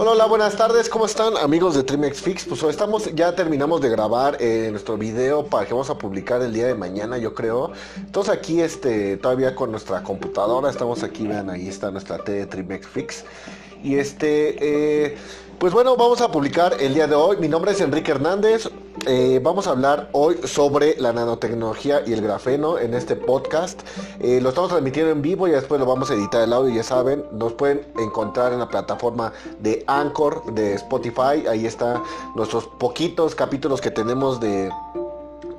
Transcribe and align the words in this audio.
Hola, 0.00 0.12
hola, 0.12 0.26
buenas 0.26 0.56
tardes, 0.56 0.88
¿cómo 0.88 1.06
están 1.06 1.36
amigos 1.36 1.74
de 1.74 1.82
Trimex 1.82 2.22
Fix? 2.22 2.44
Pues 2.44 2.62
estamos, 2.62 3.12
ya 3.16 3.34
terminamos 3.34 3.80
de 3.80 3.88
grabar 3.88 4.36
eh, 4.38 4.68
nuestro 4.70 4.96
video 4.96 5.46
para 5.46 5.66
que 5.66 5.72
vamos 5.72 5.90
a 5.90 5.98
publicar 5.98 6.40
el 6.40 6.52
día 6.52 6.68
de 6.68 6.76
mañana, 6.76 7.18
yo 7.18 7.34
creo. 7.34 7.72
Entonces 7.96 8.32
aquí, 8.32 8.60
este, 8.60 9.16
todavía 9.16 9.56
con 9.56 9.72
nuestra 9.72 10.04
computadora, 10.04 10.70
estamos 10.70 11.02
aquí, 11.02 11.26
vean, 11.26 11.50
ahí 11.50 11.66
está 11.66 11.90
nuestra 11.90 12.18
T 12.18 12.30
de 12.30 12.46
Trimex 12.46 12.86
Fix. 12.86 13.24
Y 13.82 13.96
este, 13.96 15.06
eh, 15.06 15.16
pues 15.58 15.72
bueno, 15.72 15.96
vamos 15.96 16.20
a 16.20 16.30
publicar 16.30 16.76
el 16.78 16.94
día 16.94 17.08
de 17.08 17.16
hoy. 17.16 17.38
Mi 17.38 17.48
nombre 17.48 17.72
es 17.72 17.80
Enrique 17.80 18.12
Hernández. 18.12 18.70
Eh, 19.06 19.40
vamos 19.42 19.66
a 19.66 19.70
hablar 19.70 20.08
hoy 20.12 20.36
sobre 20.44 20.96
la 20.98 21.12
nanotecnología 21.12 22.02
y 22.06 22.12
el 22.12 22.20
grafeno 22.20 22.78
en 22.78 22.94
este 22.94 23.16
podcast. 23.16 23.80
Eh, 24.20 24.40
lo 24.40 24.50
estamos 24.50 24.70
transmitiendo 24.70 25.12
en 25.12 25.22
vivo 25.22 25.48
y 25.48 25.52
después 25.52 25.80
lo 25.80 25.86
vamos 25.86 26.10
a 26.10 26.14
editar 26.14 26.42
el 26.42 26.52
audio, 26.52 26.74
ya 26.74 26.82
saben. 26.82 27.24
Nos 27.32 27.52
pueden 27.54 27.86
encontrar 27.98 28.52
en 28.52 28.58
la 28.58 28.68
plataforma 28.68 29.32
de 29.60 29.84
Anchor, 29.86 30.52
de 30.52 30.74
Spotify. 30.74 31.46
Ahí 31.48 31.66
están 31.66 32.02
nuestros 32.34 32.66
poquitos 32.66 33.34
capítulos 33.34 33.80
que 33.80 33.90
tenemos 33.90 34.40
de 34.40 34.70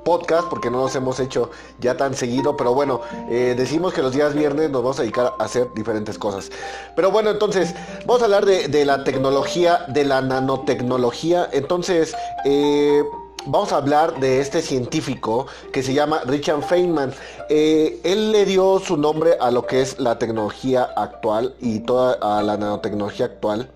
podcast 0.04 0.48
porque 0.48 0.70
no 0.70 0.78
los 0.78 0.94
hemos 0.96 1.20
hecho 1.20 1.50
ya 1.78 1.96
tan 1.96 2.14
seguido, 2.14 2.56
pero 2.56 2.74
bueno, 2.74 3.00
eh, 3.30 3.54
decimos 3.56 3.92
que 3.92 4.02
los 4.02 4.12
días 4.12 4.34
viernes 4.34 4.70
nos 4.70 4.82
vamos 4.82 4.98
a 4.98 5.02
dedicar 5.02 5.34
a 5.38 5.44
hacer 5.44 5.68
diferentes 5.74 6.18
cosas. 6.18 6.50
Pero 6.96 7.10
bueno, 7.10 7.30
entonces, 7.30 7.74
vamos 8.06 8.22
a 8.22 8.24
hablar 8.24 8.46
de, 8.46 8.84
la 8.84 9.04
tecnología, 9.04 9.84
de 9.88 10.04
la 10.04 10.20
nanotecnología. 10.20 11.48
Entonces, 11.52 12.14
eh, 12.44 13.02
vamos 13.46 13.72
a 13.72 13.76
hablar 13.76 14.20
de 14.20 14.40
este 14.40 14.62
científico 14.62 15.46
que 15.72 15.82
se 15.82 15.94
llama 15.94 16.20
Richard 16.26 16.62
Feynman. 16.62 17.12
Eh, 17.48 18.00
él 18.04 18.32
le 18.32 18.44
dio 18.44 18.78
su 18.80 18.96
nombre 18.96 19.36
a 19.40 19.50
lo 19.50 19.66
que 19.66 19.80
es 19.80 19.98
la 19.98 20.18
tecnología 20.18 20.84
actual 20.96 21.54
y 21.60 21.80
toda 21.80 22.18
a 22.20 22.42
la 22.42 22.56
nanotecnología 22.56 23.26
actual. 23.26 23.70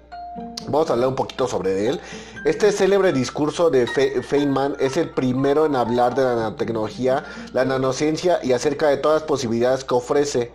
Vamos 0.67 0.91
a 0.91 0.95
hablar 0.95 1.09
un 1.09 1.15
poquito 1.15 1.47
sobre 1.47 1.89
él. 1.89 2.01
Este 2.45 2.73
célebre 2.73 3.13
discurso 3.13 3.71
de 3.71 3.87
Feynman 3.87 4.77
es 4.81 4.97
el 4.97 5.11
primero 5.11 5.67
en 5.67 5.77
hablar 5.77 6.15
de 6.15 6.25
la 6.25 6.35
nanotecnología, 6.35 7.25
la 7.53 7.65
nanociencia 7.65 8.41
y 8.43 8.53
acerca 8.53 8.89
de 8.89 8.97
todas 8.97 9.23
las 9.23 9.29
posibilidades 9.29 9.85
que 9.85 9.95
ofrece. 9.95 10.53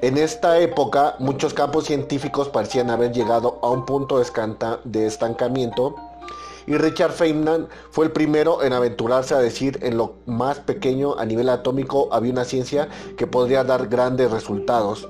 En 0.00 0.18
esta 0.18 0.58
época, 0.58 1.16
muchos 1.18 1.54
campos 1.54 1.86
científicos 1.86 2.48
parecían 2.48 2.90
haber 2.90 3.12
llegado 3.12 3.58
a 3.62 3.70
un 3.70 3.86
punto 3.86 4.18
de 4.18 5.06
estancamiento 5.06 5.96
y 6.66 6.76
Richard 6.76 7.12
Feynman 7.12 7.68
fue 7.90 8.06
el 8.06 8.12
primero 8.12 8.62
en 8.62 8.72
aventurarse 8.72 9.34
a 9.34 9.38
decir 9.38 9.78
en 9.82 9.96
lo 9.96 10.16
más 10.26 10.60
pequeño 10.60 11.18
a 11.18 11.24
nivel 11.24 11.48
atómico 11.48 12.08
había 12.12 12.32
una 12.32 12.44
ciencia 12.44 12.88
que 13.16 13.26
podría 13.26 13.64
dar 13.64 13.88
grandes 13.88 14.30
resultados. 14.30 15.08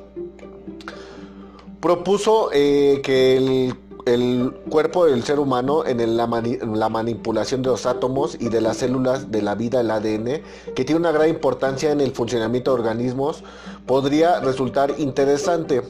Propuso 1.81 2.49
eh, 2.53 3.01
que 3.03 3.37
el 3.37 3.75
el 4.05 4.53
cuerpo 4.69 5.07
del 5.07 5.23
ser 5.23 5.39
humano 5.39 5.85
en 5.87 6.17
la, 6.17 6.27
manipulación 6.27 7.63
de 7.63 7.71
los 7.71 7.87
átomos 7.87 8.37
y 8.39 8.49
de 8.49 8.61
las 8.61 8.79
células 8.79 9.31
de 9.31 9.41
la 9.43 9.55
vida, 9.55 9.81
el 9.81 9.91
ADN, 9.91 10.43
que 10.75 10.85
tiene 10.85 11.01
una 11.01 11.13
gran 11.13 11.29
importancia 11.29 11.91
en 11.91 12.01
el 12.01 12.13
funcionamiento 12.13 12.73
de 12.75 12.81
organismos, 12.81 13.43
podría 13.87 14.41
resultar 14.41 14.95
interesante. 14.99 15.83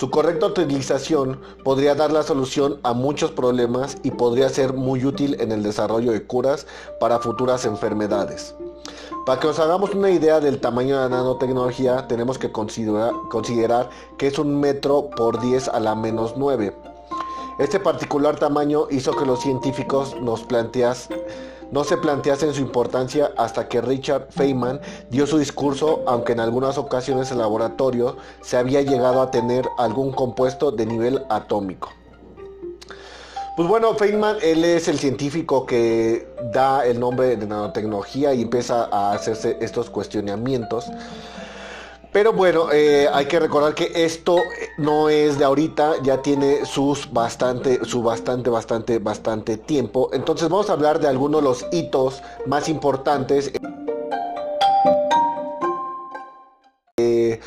Su 0.00 0.08
correcta 0.08 0.46
utilización 0.46 1.42
podría 1.62 1.94
dar 1.94 2.10
la 2.10 2.22
solución 2.22 2.80
a 2.84 2.94
muchos 2.94 3.32
problemas 3.32 3.98
y 4.02 4.10
podría 4.10 4.48
ser 4.48 4.72
muy 4.72 5.04
útil 5.04 5.36
en 5.40 5.52
el 5.52 5.62
desarrollo 5.62 6.12
de 6.12 6.22
curas 6.26 6.66
para 6.98 7.18
futuras 7.18 7.66
enfermedades. 7.66 8.54
Para 9.26 9.38
que 9.38 9.48
nos 9.48 9.58
hagamos 9.58 9.90
una 9.90 10.10
idea 10.10 10.40
del 10.40 10.58
tamaño 10.58 10.96
de 10.96 11.02
la 11.02 11.16
nanotecnología, 11.18 12.08
tenemos 12.08 12.38
que 12.38 12.50
considerar, 12.50 13.12
considerar 13.28 13.90
que 14.16 14.28
es 14.28 14.38
un 14.38 14.58
metro 14.58 15.10
por 15.10 15.38
10 15.38 15.68
a 15.68 15.78
la 15.80 15.94
menos 15.94 16.32
9 16.34 16.74
este 17.60 17.78
particular 17.78 18.38
tamaño 18.38 18.86
hizo 18.90 19.14
que 19.14 19.26
los 19.26 19.42
científicos 19.42 20.16
nos 20.18 20.44
planteas, 20.44 21.10
no 21.72 21.84
se 21.84 21.96
planteasen 21.96 22.52
su 22.54 22.60
importancia 22.60 23.32
hasta 23.36 23.68
que 23.68 23.80
Richard 23.80 24.28
Feynman 24.30 24.80
dio 25.10 25.26
su 25.26 25.38
discurso, 25.38 26.02
aunque 26.06 26.32
en 26.32 26.40
algunas 26.40 26.78
ocasiones 26.78 27.30
en 27.30 27.38
laboratorio 27.38 28.16
se 28.40 28.56
había 28.56 28.82
llegado 28.82 29.22
a 29.22 29.30
tener 29.30 29.68
algún 29.78 30.12
compuesto 30.12 30.70
de 30.70 30.86
nivel 30.86 31.24
atómico. 31.28 31.90
Pues 33.56 33.68
bueno, 33.68 33.94
Feynman, 33.94 34.36
él 34.42 34.64
es 34.64 34.88
el 34.88 34.98
científico 34.98 35.66
que 35.66 36.26
da 36.52 36.86
el 36.86 36.98
nombre 36.98 37.36
de 37.36 37.46
nanotecnología 37.46 38.32
y 38.32 38.42
empieza 38.42 38.88
a 38.90 39.12
hacerse 39.12 39.58
estos 39.60 39.90
cuestionamientos. 39.90 40.86
Pero 42.12 42.32
bueno, 42.32 42.72
eh, 42.72 43.08
hay 43.12 43.26
que 43.26 43.38
recordar 43.38 43.72
que 43.74 43.92
esto 44.04 44.36
no 44.78 45.08
es 45.08 45.38
de 45.38 45.44
ahorita, 45.44 46.02
ya 46.02 46.20
tiene 46.20 46.66
sus 46.66 47.12
bastante, 47.12 47.84
su 47.84 48.02
bastante, 48.02 48.50
bastante, 48.50 48.98
bastante 48.98 49.56
tiempo. 49.56 50.10
Entonces 50.12 50.48
vamos 50.48 50.70
a 50.70 50.72
hablar 50.72 50.98
de 50.98 51.06
algunos 51.06 51.40
de 51.40 51.48
los 51.48 51.66
hitos 51.70 52.20
más 52.46 52.68
importantes. 52.68 53.52
Eh, 56.96 57.40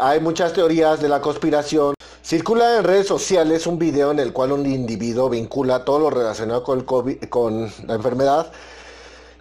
hay 0.00 0.18
muchas 0.18 0.52
teorías 0.52 1.00
de 1.00 1.08
la 1.08 1.20
conspiración. 1.20 1.94
Circula 2.20 2.78
en 2.78 2.84
redes 2.84 3.06
sociales 3.06 3.64
un 3.68 3.78
video 3.78 4.10
en 4.10 4.18
el 4.18 4.32
cual 4.32 4.50
un 4.50 4.66
individuo 4.66 5.30
vincula 5.30 5.84
todo 5.84 6.00
lo 6.00 6.10
relacionado 6.10 6.64
con 6.64 7.72
la 7.86 7.94
enfermedad 7.94 8.50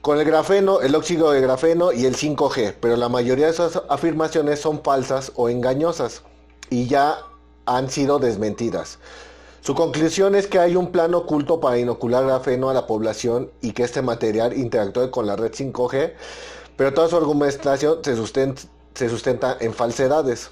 con 0.03 0.19
el 0.19 0.25
grafeno, 0.25 0.81
el 0.81 0.95
óxido 0.95 1.31
de 1.31 1.39
grafeno 1.39 1.93
y 1.93 2.05
el 2.05 2.17
5G, 2.17 2.75
pero 2.81 2.97
la 2.97 3.07
mayoría 3.07 3.45
de 3.45 3.53
esas 3.53 3.81
afirmaciones 3.87 4.59
son 4.59 4.83
falsas 4.83 5.31
o 5.35 5.47
engañosas 5.47 6.23
y 6.69 6.87
ya 6.87 7.19
han 7.65 7.89
sido 7.89 8.19
desmentidas. 8.19 8.99
Su 9.61 9.75
conclusión 9.75 10.35
es 10.35 10.47
que 10.47 10.59
hay 10.59 10.75
un 10.75 10.91
plan 10.91 11.13
oculto 11.13 11.61
para 11.61 11.77
inocular 11.77 12.25
grafeno 12.25 12.69
a 12.69 12.73
la 12.73 12.85
población 12.85 13.49
y 13.61 13.71
que 13.71 13.83
este 13.83 14.01
material 14.01 14.57
interactúe 14.57 15.09
con 15.09 15.25
la 15.25 15.37
red 15.37 15.53
5G, 15.53 16.11
pero 16.75 16.93
toda 16.93 17.07
su 17.07 17.15
argumentación 17.15 17.99
se 18.03 18.17
sustenta, 19.09 19.57
en 19.61 19.73
falsedades. 19.73 20.49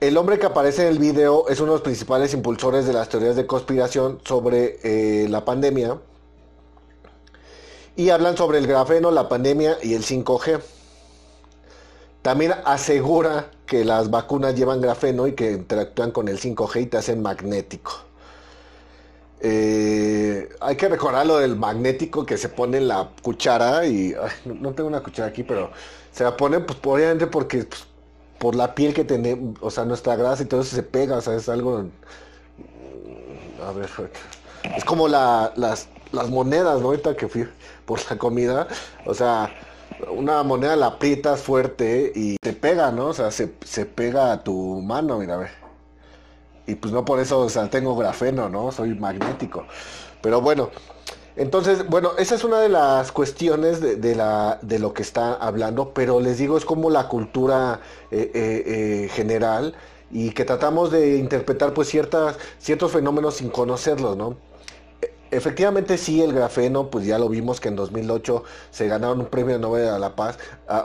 El 0.00 0.16
hombre 0.16 0.40
que 0.40 0.46
aparece 0.46 0.82
en 0.82 0.88
el 0.88 0.98
video 0.98 1.46
es 1.48 1.60
uno 1.60 1.70
de 1.70 1.76
los 1.76 1.82
principales 1.82 2.34
impulsores 2.34 2.88
de 2.88 2.92
las 2.92 3.08
teorías 3.08 3.36
de 3.36 3.46
conspiración 3.46 4.18
sobre 4.24 4.80
eh, 4.82 5.28
la 5.28 5.44
pandemia 5.44 6.00
y 7.96 8.10
hablan 8.10 8.36
sobre 8.36 8.58
el 8.58 8.66
grafeno, 8.66 9.10
la 9.10 9.28
pandemia 9.28 9.78
y 9.82 9.94
el 9.94 10.02
5G. 10.04 10.60
También 12.22 12.54
asegura 12.64 13.50
que 13.66 13.84
las 13.84 14.10
vacunas 14.10 14.54
llevan 14.54 14.80
grafeno 14.80 15.26
y 15.26 15.34
que 15.34 15.52
interactúan 15.52 16.10
con 16.10 16.28
el 16.28 16.40
5G 16.40 16.82
y 16.82 16.86
te 16.86 16.96
hacen 16.96 17.22
magnético. 17.22 17.92
Eh, 19.40 20.48
hay 20.60 20.76
que 20.76 20.88
recordar 20.88 21.26
lo 21.26 21.38
del 21.38 21.56
magnético 21.56 22.24
que 22.24 22.38
se 22.38 22.48
pone 22.48 22.78
en 22.78 22.88
la 22.88 23.10
cuchara 23.22 23.86
y 23.86 24.14
no 24.44 24.72
tengo 24.72 24.88
una 24.88 25.02
cuchara 25.02 25.28
aquí, 25.28 25.42
pero 25.42 25.70
se 26.12 26.24
la 26.24 26.36
pone 26.36 26.60
pues 26.60 26.78
obviamente 26.82 27.26
porque 27.26 27.64
pues, 27.64 27.84
por 28.38 28.54
la 28.54 28.74
piel 28.74 28.94
que 28.94 29.04
tenemos, 29.04 29.56
o 29.60 29.70
sea, 29.70 29.84
nuestra 29.84 30.16
grasa 30.16 30.42
y 30.42 30.46
todo 30.46 30.62
eso 30.62 30.74
se 30.74 30.82
pega, 30.82 31.18
o 31.18 31.20
sea, 31.20 31.34
es 31.34 31.48
algo... 31.48 31.84
A 33.62 33.72
ver, 33.72 33.88
es 34.76 34.84
como 34.84 35.08
las, 35.08 35.56
las 35.56 36.30
monedas, 36.30 36.80
¿no? 36.80 36.88
Ahorita 36.88 37.14
que 37.14 37.28
fui 37.28 37.46
por 37.84 38.00
la 38.10 38.18
comida, 38.18 38.68
o 39.06 39.14
sea, 39.14 39.50
una 40.10 40.42
moneda 40.42 40.76
la 40.76 40.86
aprietas 40.86 41.40
fuerte 41.40 42.12
y 42.14 42.36
te 42.42 42.52
pega, 42.52 42.90
¿no? 42.90 43.06
O 43.08 43.12
sea, 43.12 43.30
se, 43.30 43.46
pega 43.86 44.32
a 44.32 44.42
tu 44.42 44.80
mano, 44.82 45.18
mira, 45.18 45.34
a 45.34 45.38
ver. 45.38 45.50
Y 46.66 46.74
pues 46.76 46.92
no 46.92 47.04
por 47.04 47.20
eso, 47.20 47.40
o 47.40 47.48
sea, 47.48 47.68
tengo 47.68 47.94
grafeno, 47.96 48.48
¿no? 48.48 48.72
Soy 48.72 48.94
magnético. 48.94 49.66
Pero 50.22 50.40
bueno, 50.40 50.70
entonces, 51.36 51.86
bueno, 51.88 52.12
esa 52.16 52.34
es 52.36 52.44
una 52.44 52.60
de 52.60 52.68
las 52.68 53.12
cuestiones 53.12 53.80
de, 53.80 54.14
la, 54.14 54.58
de 54.62 54.78
lo 54.78 54.94
que 54.94 55.02
está 55.02 55.34
hablando, 55.34 55.92
pero 55.92 56.20
les 56.20 56.38
digo, 56.38 56.56
es 56.56 56.64
como 56.64 56.90
la 56.90 57.08
cultura 57.08 57.80
eh, 58.10 58.30
eh, 58.34 58.62
eh, 59.04 59.08
general 59.08 59.74
y 60.10 60.30
que 60.30 60.44
tratamos 60.44 60.90
de 60.92 61.16
interpretar 61.16 61.74
pues 61.74 61.88
ciertas, 61.88 62.38
ciertos 62.58 62.92
fenómenos 62.92 63.34
sin 63.34 63.50
conocerlos, 63.50 64.16
¿no? 64.16 64.36
Efectivamente 65.34 65.98
sí, 65.98 66.22
el 66.22 66.32
grafeno, 66.32 66.90
pues 66.90 67.06
ya 67.06 67.18
lo 67.18 67.28
vimos 67.28 67.60
que 67.60 67.68
en 67.68 67.74
2008 67.74 68.44
se 68.70 68.86
ganaron 68.86 69.20
un 69.20 69.26
premio 69.26 69.58
Nobel 69.58 69.88
a 69.88 69.98
la 69.98 70.14
paz, 70.14 70.38
a, 70.68 70.84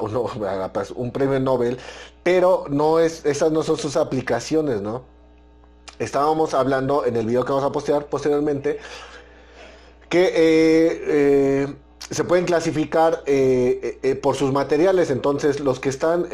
la 0.58 0.74
paz, 0.74 0.92
un 0.92 1.12
premio 1.12 1.40
Nobel, 1.40 1.78
pero 2.24 2.66
no 2.70 3.00
es, 3.00 3.26
esas 3.26 3.52
no 3.52 3.62
son 3.62 3.78
sus 3.78 3.96
aplicaciones, 3.96 4.82
¿no? 4.82 5.04
Estábamos 6.00 6.54
hablando 6.54 7.06
en 7.06 7.16
el 7.16 7.28
video 7.28 7.46
que 7.46 7.52
vamos 7.52 7.70
a 7.70 7.72
postear 7.72 8.06
posteriormente 8.08 8.80
que 10.08 10.24
eh, 10.24 11.04
eh, 11.08 11.76
se 12.10 12.24
pueden 12.24 12.46
clasificar 12.46 13.22
eh, 13.28 14.20
por 14.24 14.36
sus 14.36 14.52
materiales, 14.52 15.12
entonces 15.12 15.60
los 15.60 15.80
que 15.80 15.90
están 15.90 16.28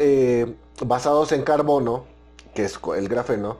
basados 0.82 1.32
en 1.32 1.42
carbono, 1.42 2.06
que 2.54 2.64
es 2.64 2.78
el 2.96 3.08
grafeno, 3.08 3.58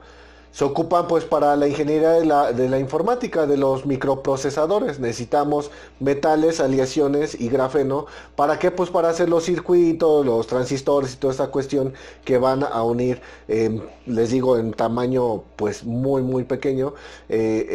se 0.57 0.63
ocupan 0.63 1.07
pues 1.07 1.23
para 1.23 1.55
la 1.55 1.67
ingeniería 1.67 2.13
de 2.13 2.25
la, 2.25 2.51
de 2.51 2.67
la, 2.67 2.79
informática, 2.79 3.45
de 3.45 3.57
los 3.57 3.85
microprocesadores. 3.85 4.99
Necesitamos 4.99 5.69
metales, 5.99 6.59
aleaciones 6.59 7.39
y 7.39 7.47
grafeno. 7.47 8.07
¿Para 8.35 8.57
qué? 8.57 8.71
Pues 8.71 8.89
para 8.89 9.09
hacer 9.09 9.29
los 9.29 9.43
circuitos, 9.43 10.25
los 10.25 10.47
transistores 10.47 11.13
y 11.13 11.17
toda 11.17 11.31
esta 11.31 11.47
cuestión 11.49 11.93
que 12.25 12.39
van 12.39 12.63
a 12.63 12.81
unir, 12.81 13.21
les 13.47 14.31
digo, 14.31 14.57
en 14.57 14.73
tamaño 14.73 15.43
pues 15.57 15.83
muy 15.83 16.23
muy 16.23 16.43
pequeño 16.43 16.95
eh, 17.29 17.67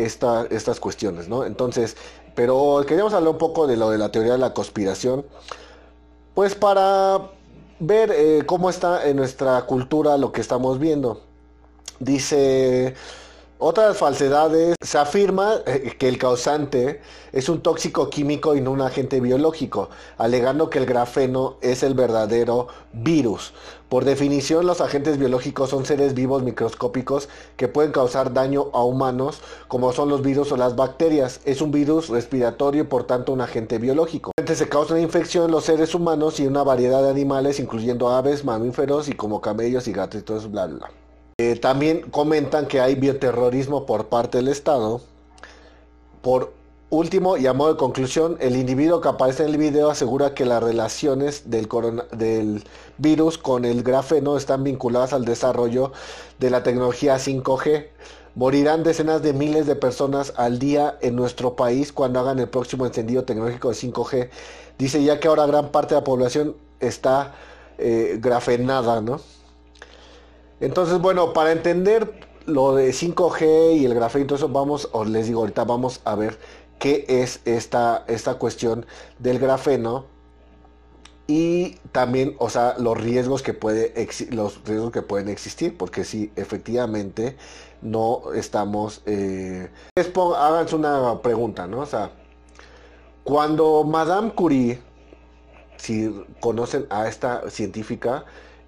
estas 0.50 0.80
cuestiones, 0.80 1.28
¿no? 1.28 1.44
Entonces, 1.44 1.96
pero 2.34 2.82
queríamos 2.84 3.14
hablar 3.14 3.30
un 3.34 3.38
poco 3.38 3.68
de 3.68 3.76
lo 3.76 3.90
de 3.90 3.98
la 3.98 4.10
teoría 4.10 4.32
de 4.32 4.38
la 4.38 4.54
conspiración. 4.54 5.24
Pues 6.34 6.56
para 6.56 7.30
ver 7.78 8.10
eh, 8.12 8.42
cómo 8.44 8.68
está 8.70 9.08
en 9.08 9.18
nuestra 9.18 9.66
cultura 9.66 10.18
lo 10.18 10.32
que 10.32 10.40
estamos 10.40 10.80
viendo. 10.80 11.31
Dice, 12.02 12.96
otras 13.58 13.96
falsedades, 13.96 14.74
se 14.80 14.98
afirma 14.98 15.60
eh, 15.66 15.94
que 15.96 16.08
el 16.08 16.18
causante 16.18 17.00
es 17.30 17.48
un 17.48 17.60
tóxico 17.60 18.10
químico 18.10 18.56
y 18.56 18.60
no 18.60 18.72
un 18.72 18.80
agente 18.80 19.20
biológico, 19.20 19.88
alegando 20.18 20.68
que 20.68 20.80
el 20.80 20.86
grafeno 20.86 21.58
es 21.60 21.84
el 21.84 21.94
verdadero 21.94 22.66
virus. 22.92 23.54
Por 23.88 24.04
definición, 24.04 24.66
los 24.66 24.80
agentes 24.80 25.16
biológicos 25.16 25.70
son 25.70 25.86
seres 25.86 26.14
vivos 26.14 26.42
microscópicos 26.42 27.28
que 27.56 27.68
pueden 27.68 27.92
causar 27.92 28.32
daño 28.32 28.70
a 28.72 28.82
humanos, 28.82 29.40
como 29.68 29.92
son 29.92 30.08
los 30.08 30.22
virus 30.22 30.50
o 30.50 30.56
las 30.56 30.74
bacterias. 30.74 31.38
Es 31.44 31.62
un 31.62 31.70
virus 31.70 32.08
respiratorio 32.08 32.82
y 32.82 32.86
por 32.86 33.04
tanto 33.04 33.32
un 33.32 33.42
agente 33.42 33.78
biológico. 33.78 34.32
Se 34.44 34.68
causa 34.68 34.94
una 34.94 35.02
infección 35.04 35.44
en 35.44 35.52
los 35.52 35.66
seres 35.66 35.94
humanos 35.94 36.40
y 36.40 36.48
una 36.48 36.64
variedad 36.64 37.00
de 37.00 37.10
animales, 37.10 37.60
incluyendo 37.60 38.10
aves, 38.10 38.44
mamíferos 38.44 39.08
y 39.08 39.12
como 39.12 39.40
camellos 39.40 39.86
y 39.86 39.92
eso, 39.92 40.48
bla, 40.48 40.66
bla. 40.66 40.90
Eh, 41.42 41.56
también 41.56 42.02
comentan 42.02 42.66
que 42.66 42.80
hay 42.80 42.94
bioterrorismo 42.94 43.84
por 43.84 44.06
parte 44.06 44.38
del 44.38 44.46
Estado. 44.46 45.00
Por 46.22 46.52
último, 46.88 47.36
y 47.36 47.48
a 47.48 47.52
modo 47.52 47.72
de 47.72 47.78
conclusión, 47.78 48.36
el 48.38 48.54
individuo 48.54 49.00
que 49.00 49.08
aparece 49.08 49.42
en 49.42 49.48
el 49.48 49.56
video 49.56 49.90
asegura 49.90 50.34
que 50.34 50.44
las 50.44 50.62
relaciones 50.62 51.50
del, 51.50 52.62
virus 52.98 53.38
con 53.38 53.64
el 53.64 53.82
grafeno 53.82 54.36
están 54.36 54.62
vinculadas 54.62 55.12
al 55.12 55.24
desarrollo 55.24 55.90
de 56.38 56.50
la 56.50 56.62
tecnología 56.62 57.16
5G. 57.16 57.88
Morirán 58.36 58.84
decenas 58.84 59.20
de 59.22 59.32
miles 59.32 59.66
de 59.66 59.74
personas 59.74 60.34
al 60.36 60.60
día 60.60 60.96
en 61.00 61.16
nuestro 61.16 61.56
país 61.56 61.92
cuando 61.92 62.20
hagan 62.20 62.38
el 62.38 62.50
próximo 62.50 62.86
encendido 62.86 63.24
tecnológico 63.24 63.70
de 63.70 63.74
5G. 63.74 64.28
Dice 64.78 65.02
ya 65.02 65.18
que 65.18 65.26
ahora 65.26 65.46
gran 65.46 65.72
parte 65.72 65.96
de 65.96 66.02
la 66.02 66.04
población 66.04 66.54
está 66.78 67.34
eh, 67.78 68.18
grafenada, 68.20 69.00
¿no? 69.00 69.20
Entonces, 70.62 71.00
bueno, 71.00 71.32
para 71.32 71.50
entender 71.50 72.12
lo 72.46 72.76
de 72.76 72.90
5G 72.92 73.78
y 73.78 73.84
el 73.84 73.94
grafeno 73.94 74.24
y 74.24 74.28
todo 74.28 74.36
eso, 74.36 74.48
vamos, 74.48 74.88
os 74.92 75.08
les 75.08 75.26
digo 75.26 75.40
ahorita, 75.40 75.64
vamos 75.64 76.00
a 76.04 76.14
ver 76.14 76.38
qué 76.78 77.04
es 77.08 77.40
esta, 77.44 78.04
esta 78.06 78.34
cuestión 78.34 78.86
del 79.18 79.40
grafeno 79.40 80.06
y 81.26 81.78
también, 81.90 82.36
o 82.38 82.48
sea, 82.48 82.76
los 82.78 82.96
riesgos 82.96 83.42
que 83.42 83.54
puede 83.54 83.92
los 84.30 84.62
riesgos 84.64 84.92
que 84.92 85.02
pueden 85.02 85.28
existir, 85.28 85.76
porque 85.76 86.04
si 86.04 86.30
efectivamente 86.36 87.36
no 87.80 88.32
estamos, 88.32 89.02
eh, 89.06 89.68
háganse 89.96 90.76
una 90.76 91.22
pregunta, 91.22 91.66
¿no? 91.66 91.80
O 91.80 91.86
sea, 91.86 92.12
cuando 93.24 93.82
Madame 93.82 94.32
Curie, 94.32 94.80
si 95.76 96.24
conocen 96.38 96.86
a 96.88 97.08
esta 97.08 97.50
científica, 97.50 98.24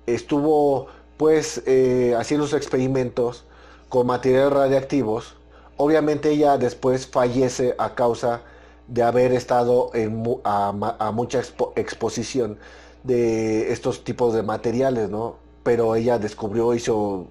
estuvo 0.06 0.88
pues 1.16 1.62
eh, 1.66 2.14
haciendo 2.19 2.46
sus 2.46 2.56
experimentos 2.56 3.44
con 3.88 4.06
materiales 4.06 4.52
radiactivos. 4.52 5.34
Obviamente 5.76 6.31
ella 6.31 6.58
después 6.58 7.06
fallece 7.06 7.75
a 7.78 7.94
causa 7.94 8.43
de 8.88 9.02
haber 9.02 9.32
estado 9.32 9.90
en, 9.94 10.25
a, 10.44 11.11
mucha 11.12 11.43
exposición 11.76 12.58
de 13.02 13.72
estos 13.72 14.05
tipos 14.05 14.34
de 14.34 14.43
materiales, 14.43 15.11
¿no? 15.11 15.37
Pero 15.62 15.94
ella 15.94 16.19
descubrió, 16.19 16.75
hizo, 16.75 17.26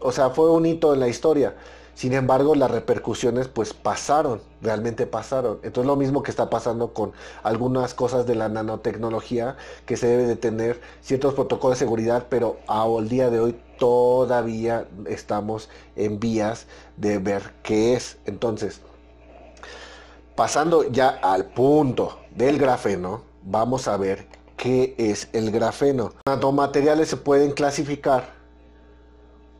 o 0.00 0.12
sea, 0.12 0.30
fue 0.30 0.50
un 0.50 0.66
hito 0.66 0.92
en 0.92 1.00
la 1.00 1.08
historia. 1.08 1.54
Sin 1.96 2.12
embargo, 2.12 2.54
las 2.54 2.70
repercusiones 2.70 3.48
pues 3.48 3.72
pasaron, 3.72 4.42
realmente 4.60 5.06
pasaron. 5.06 5.60
Entonces 5.62 5.86
lo 5.86 5.96
mismo 5.96 6.22
que 6.22 6.30
está 6.30 6.50
pasando 6.50 6.92
con 6.92 7.12
algunas 7.42 7.94
cosas 7.94 8.26
de 8.26 8.34
la 8.34 8.50
nanotecnología, 8.50 9.56
que 9.86 9.96
se 9.96 10.06
debe 10.06 10.24
de 10.26 10.36
tener 10.36 10.78
ciertos 11.00 11.32
protocolos 11.32 11.78
de 11.78 11.86
seguridad, 11.86 12.26
pero 12.28 12.58
al 12.68 13.08
día 13.08 13.30
de 13.30 13.40
hoy 13.40 13.58
todavía 13.78 14.86
estamos 15.06 15.70
en 15.96 16.20
vías 16.20 16.66
de 16.98 17.16
ver 17.16 17.54
qué 17.62 17.94
es. 17.94 18.18
Entonces, 18.26 18.82
pasando 20.34 20.82
ya 20.90 21.08
al 21.08 21.46
punto 21.46 22.18
del 22.30 22.58
grafeno, 22.58 23.22
vamos 23.42 23.88
a 23.88 23.96
ver 23.96 24.26
qué 24.58 24.94
es 24.98 25.30
el 25.32 25.50
grafeno. 25.50 26.12
Nanomateriales 26.26 27.08
se 27.08 27.16
pueden 27.16 27.52
clasificar 27.52 28.36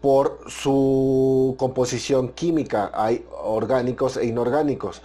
por 0.01 0.41
su 0.49 1.55
composición 1.59 2.29
química. 2.31 2.91
Hay 2.95 3.27
orgánicos 3.43 4.17
e 4.17 4.27
inorgánicos. 4.27 5.03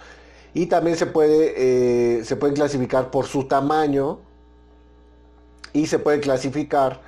Y 0.54 0.66
también 0.66 0.96
se, 0.96 1.06
puede, 1.06 1.54
eh, 2.18 2.24
se 2.24 2.36
pueden 2.36 2.54
clasificar 2.54 3.10
por 3.10 3.26
su 3.26 3.44
tamaño 3.44 4.18
y 5.72 5.86
se 5.86 5.98
puede 5.98 6.20
clasificar 6.20 7.00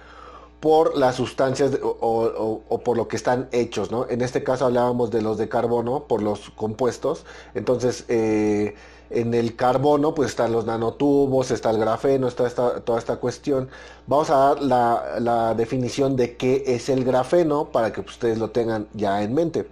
por 0.65 0.97
las 0.97 1.17
sustancias 1.17 1.79
o, 1.83 2.81
por 2.83 2.97
lo 2.97 3.07
que 3.07 3.17
están 3.17 3.51
hechos, 3.53 3.91
¿no? 3.91 4.07
En 4.09 4.23
este 4.23 4.43
caso 4.43 4.65
hablábamos 4.65 5.11
de 5.11 5.21
los 5.21 5.37
de 5.37 5.47
carbono, 5.47 6.05
por 6.05 6.23
los 6.23 6.49
compuestos. 6.57 7.27
Entonces, 7.55 8.07
eh, 8.09 8.75
en 9.11 9.35
el 9.35 9.57
carbono, 9.57 10.15
pues 10.15 10.31
están 10.31 10.53
los 10.53 10.65
nanotubos, 10.65 11.51
está 11.51 11.69
el 11.69 11.77
grafeno, 11.77 12.29
está 12.29 12.81
toda 12.81 12.99
esta 12.99 13.17
cuestión. 13.17 13.69
Vamos 14.07 14.31
a 14.31 14.37
dar 14.37 14.63
la, 14.63 15.55
definición 15.55 16.17
de 16.17 16.39
qué 16.39 16.65
es 16.67 16.89
el 16.89 17.05
grafeno 17.05 17.67
para 17.67 17.93
que 17.93 18.01
ustedes 18.01 18.39
lo 18.39 18.49
tengan 18.49 18.89
ya 18.95 19.23
en 19.23 19.35
mente. 19.35 19.69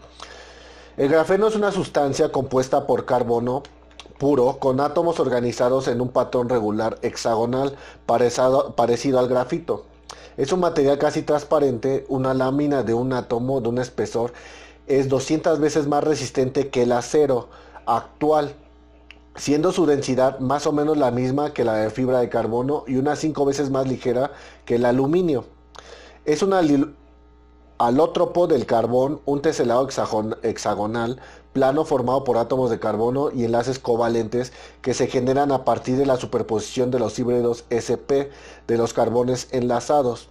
El 0.98 1.08
grafeno 1.08 1.46
es 1.46 1.56
una 1.56 1.72
sustancia 1.72 2.30
compuesta 2.30 2.86
por 2.86 3.06
carbono 3.06 3.62
puro 4.18 4.58
con 4.58 4.78
átomos 4.78 5.18
organizados 5.20 5.88
en 5.88 6.02
un 6.02 6.10
patrón 6.10 6.50
regular 6.50 6.98
hexagonal 7.00 7.78
parecido 8.04 9.18
al 9.18 9.28
grafito. 9.28 9.86
Es 10.42 10.50
un 10.50 10.58
material 10.58 10.98
casi 10.98 11.22
transparente, 11.22 12.04
una 12.08 12.34
lámina 12.34 12.82
de 12.82 12.94
un 12.94 13.12
átomo 13.12 13.60
de 13.60 13.68
un 13.68 13.78
espesor 13.78 14.32
es 14.88 15.08
200 15.08 15.60
veces 15.60 15.86
más 15.86 16.02
resistente 16.02 16.68
que 16.68 16.82
el 16.82 16.90
acero 16.90 17.48
actual 17.86 18.52
siendo 19.36 19.70
su 19.70 19.86
densidad 19.86 20.40
más 20.40 20.66
o 20.66 20.72
menos 20.72 20.96
la 20.96 21.12
misma 21.12 21.52
que 21.52 21.62
la 21.62 21.76
de 21.76 21.90
fibra 21.90 22.18
de 22.18 22.28
carbono 22.28 22.82
y 22.88 22.96
unas 22.96 23.20
5 23.20 23.44
veces 23.44 23.70
más 23.70 23.86
ligera 23.86 24.32
que 24.64 24.74
el 24.74 24.84
aluminio. 24.84 25.44
Es 26.24 26.42
un 26.42 26.54
alótropo 27.86 28.46
del 28.46 28.64
carbón, 28.64 29.20
un 29.24 29.42
teselado 29.42 29.88
hexagonal 30.42 31.20
plano 31.52 31.84
formado 31.84 32.22
por 32.22 32.38
átomos 32.38 32.70
de 32.70 32.78
carbono 32.78 33.32
y 33.32 33.44
enlaces 33.44 33.80
covalentes 33.80 34.52
que 34.82 34.94
se 34.94 35.08
generan 35.08 35.50
a 35.50 35.64
partir 35.64 35.96
de 35.96 36.06
la 36.06 36.16
superposición 36.16 36.92
de 36.92 37.00
los 37.00 37.18
híbridos 37.18 37.64
SP 37.74 38.30
de 38.68 38.78
los 38.78 38.94
carbones 38.94 39.48
enlazados. 39.50 40.28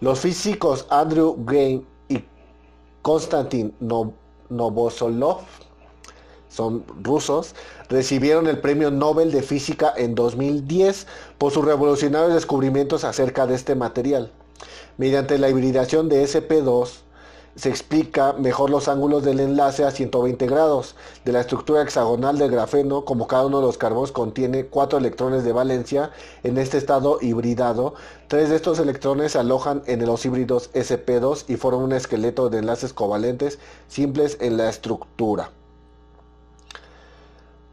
Los 0.00 0.18
físicos 0.18 0.86
Andrew 0.90 1.36
Gain 1.46 1.86
y 2.08 2.24
Konstantin 3.00 3.72
Novosolov 4.48 5.42
son 6.48 6.84
rusos, 7.00 7.54
recibieron 7.88 8.48
el 8.48 8.58
Premio 8.58 8.90
Nobel 8.90 9.30
de 9.30 9.42
Física 9.42 9.94
en 9.96 10.16
2010 10.16 11.06
por 11.38 11.52
sus 11.52 11.64
revolucionarios 11.64 12.34
descubrimientos 12.34 13.04
acerca 13.04 13.46
de 13.46 13.54
este 13.54 13.76
material. 13.76 14.32
Mediante 14.98 15.38
la 15.38 15.48
hibridación 15.48 16.08
de 16.08 16.22
SP2 16.24 17.02
se 17.54 17.68
explica 17.68 18.32
mejor 18.32 18.70
los 18.70 18.88
ángulos 18.88 19.24
del 19.24 19.40
enlace 19.40 19.84
a 19.84 19.90
120 19.90 20.46
grados 20.46 20.94
de 21.24 21.32
la 21.32 21.40
estructura 21.40 21.82
hexagonal 21.82 22.38
del 22.38 22.50
grafeno, 22.50 23.04
como 23.04 23.26
cada 23.26 23.46
uno 23.46 23.60
de 23.60 23.66
los 23.66 23.76
carbonos 23.76 24.10
contiene 24.10 24.66
cuatro 24.66 24.98
electrones 24.98 25.44
de 25.44 25.52
valencia 25.52 26.12
en 26.42 26.56
este 26.56 26.78
estado 26.78 27.18
hibridado. 27.20 27.94
Tres 28.28 28.48
de 28.48 28.56
estos 28.56 28.78
electrones 28.78 29.32
se 29.32 29.38
alojan 29.38 29.82
en 29.86 30.04
los 30.06 30.24
híbridos 30.24 30.70
SP2 30.72 31.44
y 31.48 31.56
forman 31.56 31.82
un 31.82 31.92
esqueleto 31.92 32.48
de 32.48 32.58
enlaces 32.58 32.94
covalentes 32.94 33.58
simples 33.86 34.38
en 34.40 34.56
la 34.56 34.70
estructura. 34.70 35.50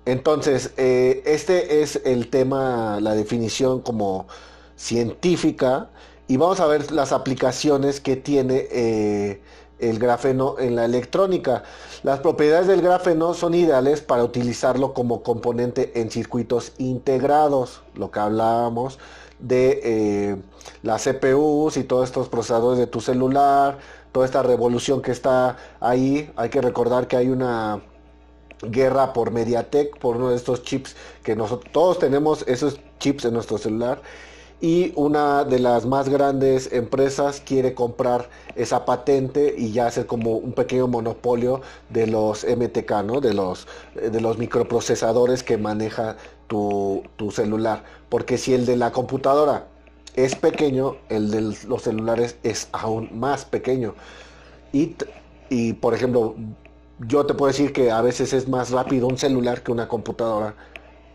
Entonces, 0.06 0.74
eh, 0.76 1.22
este 1.26 1.82
es 1.82 2.02
el 2.04 2.30
tema, 2.30 3.00
la 3.00 3.14
definición 3.14 3.82
como 3.82 4.28
científica 4.76 5.90
y 6.30 6.38
vamos 6.38 6.60
a 6.60 6.68
ver 6.68 6.92
las 6.92 7.12
aplicaciones 7.12 8.00
que 8.00 8.16
tiene 8.16 8.68
eh, 8.70 9.42
el 9.80 9.98
grafeno 9.98 10.60
en 10.60 10.76
la 10.76 10.86
electrónica. 10.86 11.64
Las 12.04 12.20
propiedades 12.20 12.68
del 12.68 12.84
grafeno 12.84 13.34
son 13.34 13.56
ideales 13.56 14.02
para 14.02 14.24
utilizarlo 14.24 14.94
como 14.94 15.24
componente 15.24 16.00
en 16.00 16.12
circuitos 16.12 16.74
integrados, 16.78 17.82
lo 17.96 18.12
que 18.12 18.20
hablábamos, 18.20 19.00
de 19.40 19.82
eh, 19.84 20.36
las 20.84 21.04
CPUs 21.04 21.78
y 21.78 21.84
todos 21.84 22.08
estos 22.08 22.30
procesadores 22.30 22.78
de 22.78 22.86
tu 22.86 23.02
celular, 23.02 23.80
toda 24.12 24.28
esta 24.28 24.44
revolución 24.44 25.02
que 25.02 25.12
está 25.12 25.58
ahí. 25.80 26.32
Hay 26.36 26.50
que 26.50 26.62
recordar 26.62 27.08
que 27.08 27.18
hay 27.18 27.30
una 27.30 27.82
guerra 28.62 29.14
por 29.14 29.32
Mediatek, 29.32 29.98
por 29.98 30.18
uno 30.18 30.30
de 30.30 30.36
estos 30.36 30.62
chips 30.62 30.96
que 31.24 31.36
nosotros 31.36 31.72
todos 31.74 31.98
tenemos 31.98 32.44
esos 32.48 32.80
chips 33.00 33.26
en 33.26 33.34
nuestro 33.34 33.58
celular 33.58 34.04
y 34.62 34.92
una 34.96 35.46
de 35.46 35.60
las 35.60 35.86
más 35.86 36.10
grandes 36.10 36.72
empresas 36.74 37.42
quiere 37.46 37.74
comprar 37.74 38.30
esa 38.56 38.84
patente 38.86 39.56
y 39.58 39.72
ya 39.72 39.88
hacer 39.88 40.06
como 40.06 40.34
un 40.34 40.52
pequeño 40.52 40.88
monopolio 40.88 41.62
de 41.90 42.08
los 42.08 42.44
MTK, 42.46 42.92
¿no? 43.06 43.22
de, 43.22 43.34
los, 43.34 43.68
de 43.96 44.20
los 44.20 44.38
microprocesadores 44.38 45.44
que 45.44 45.58
maneja 45.58 46.18
tu, 46.48 47.04
tu 47.16 47.32
celular. 47.32 47.84
Porque 48.10 48.38
si 48.38 48.54
el 48.54 48.66
de 48.66 48.76
la 48.76 48.92
computadora 48.92 49.68
es 50.16 50.36
pequeño, 50.36 50.98
el 51.08 51.32
de 51.32 51.42
los 51.68 51.84
celulares 51.84 52.38
es 52.44 52.68
aún 52.74 53.18
más 53.18 53.46
pequeño. 53.46 53.96
Y, 54.74 54.96
y 55.50 55.74
por 55.74 55.94
ejemplo, 55.94 56.36
yo 57.00 57.26
te 57.26 57.34
puedo 57.34 57.52
decir 57.52 57.72
que 57.72 57.92
a 57.92 58.02
veces 58.02 58.34
es 58.34 58.48
más 58.50 58.72
rápido 58.72 59.08
un 59.08 59.18
celular 59.18 59.64
que 59.64 59.72
una 59.72 59.88
computadora 59.88 60.56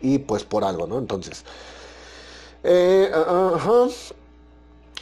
y 0.01 0.17
pues 0.19 0.43
por 0.43 0.63
algo, 0.63 0.87
¿no? 0.87 0.97
Entonces, 0.97 1.45
eh, 2.65 3.11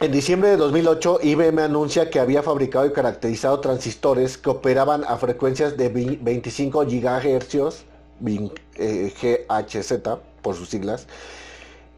en 0.01 0.11
diciembre 0.11 0.49
de 0.49 0.57
2008, 0.57 1.19
IBM 1.23 1.59
anuncia 1.59 2.09
que 2.09 2.19
había 2.19 2.43
fabricado 2.43 2.85
y 2.85 2.91
caracterizado 2.91 3.59
transistores 3.59 4.37
que 4.37 4.49
operaban 4.49 5.03
a 5.07 5.17
frecuencias 5.17 5.77
de 5.77 5.89
25 5.89 6.85
GHz, 6.85 7.85
GHZ 8.19 9.93
por 10.41 10.55
sus 10.55 10.69
siglas. 10.69 11.07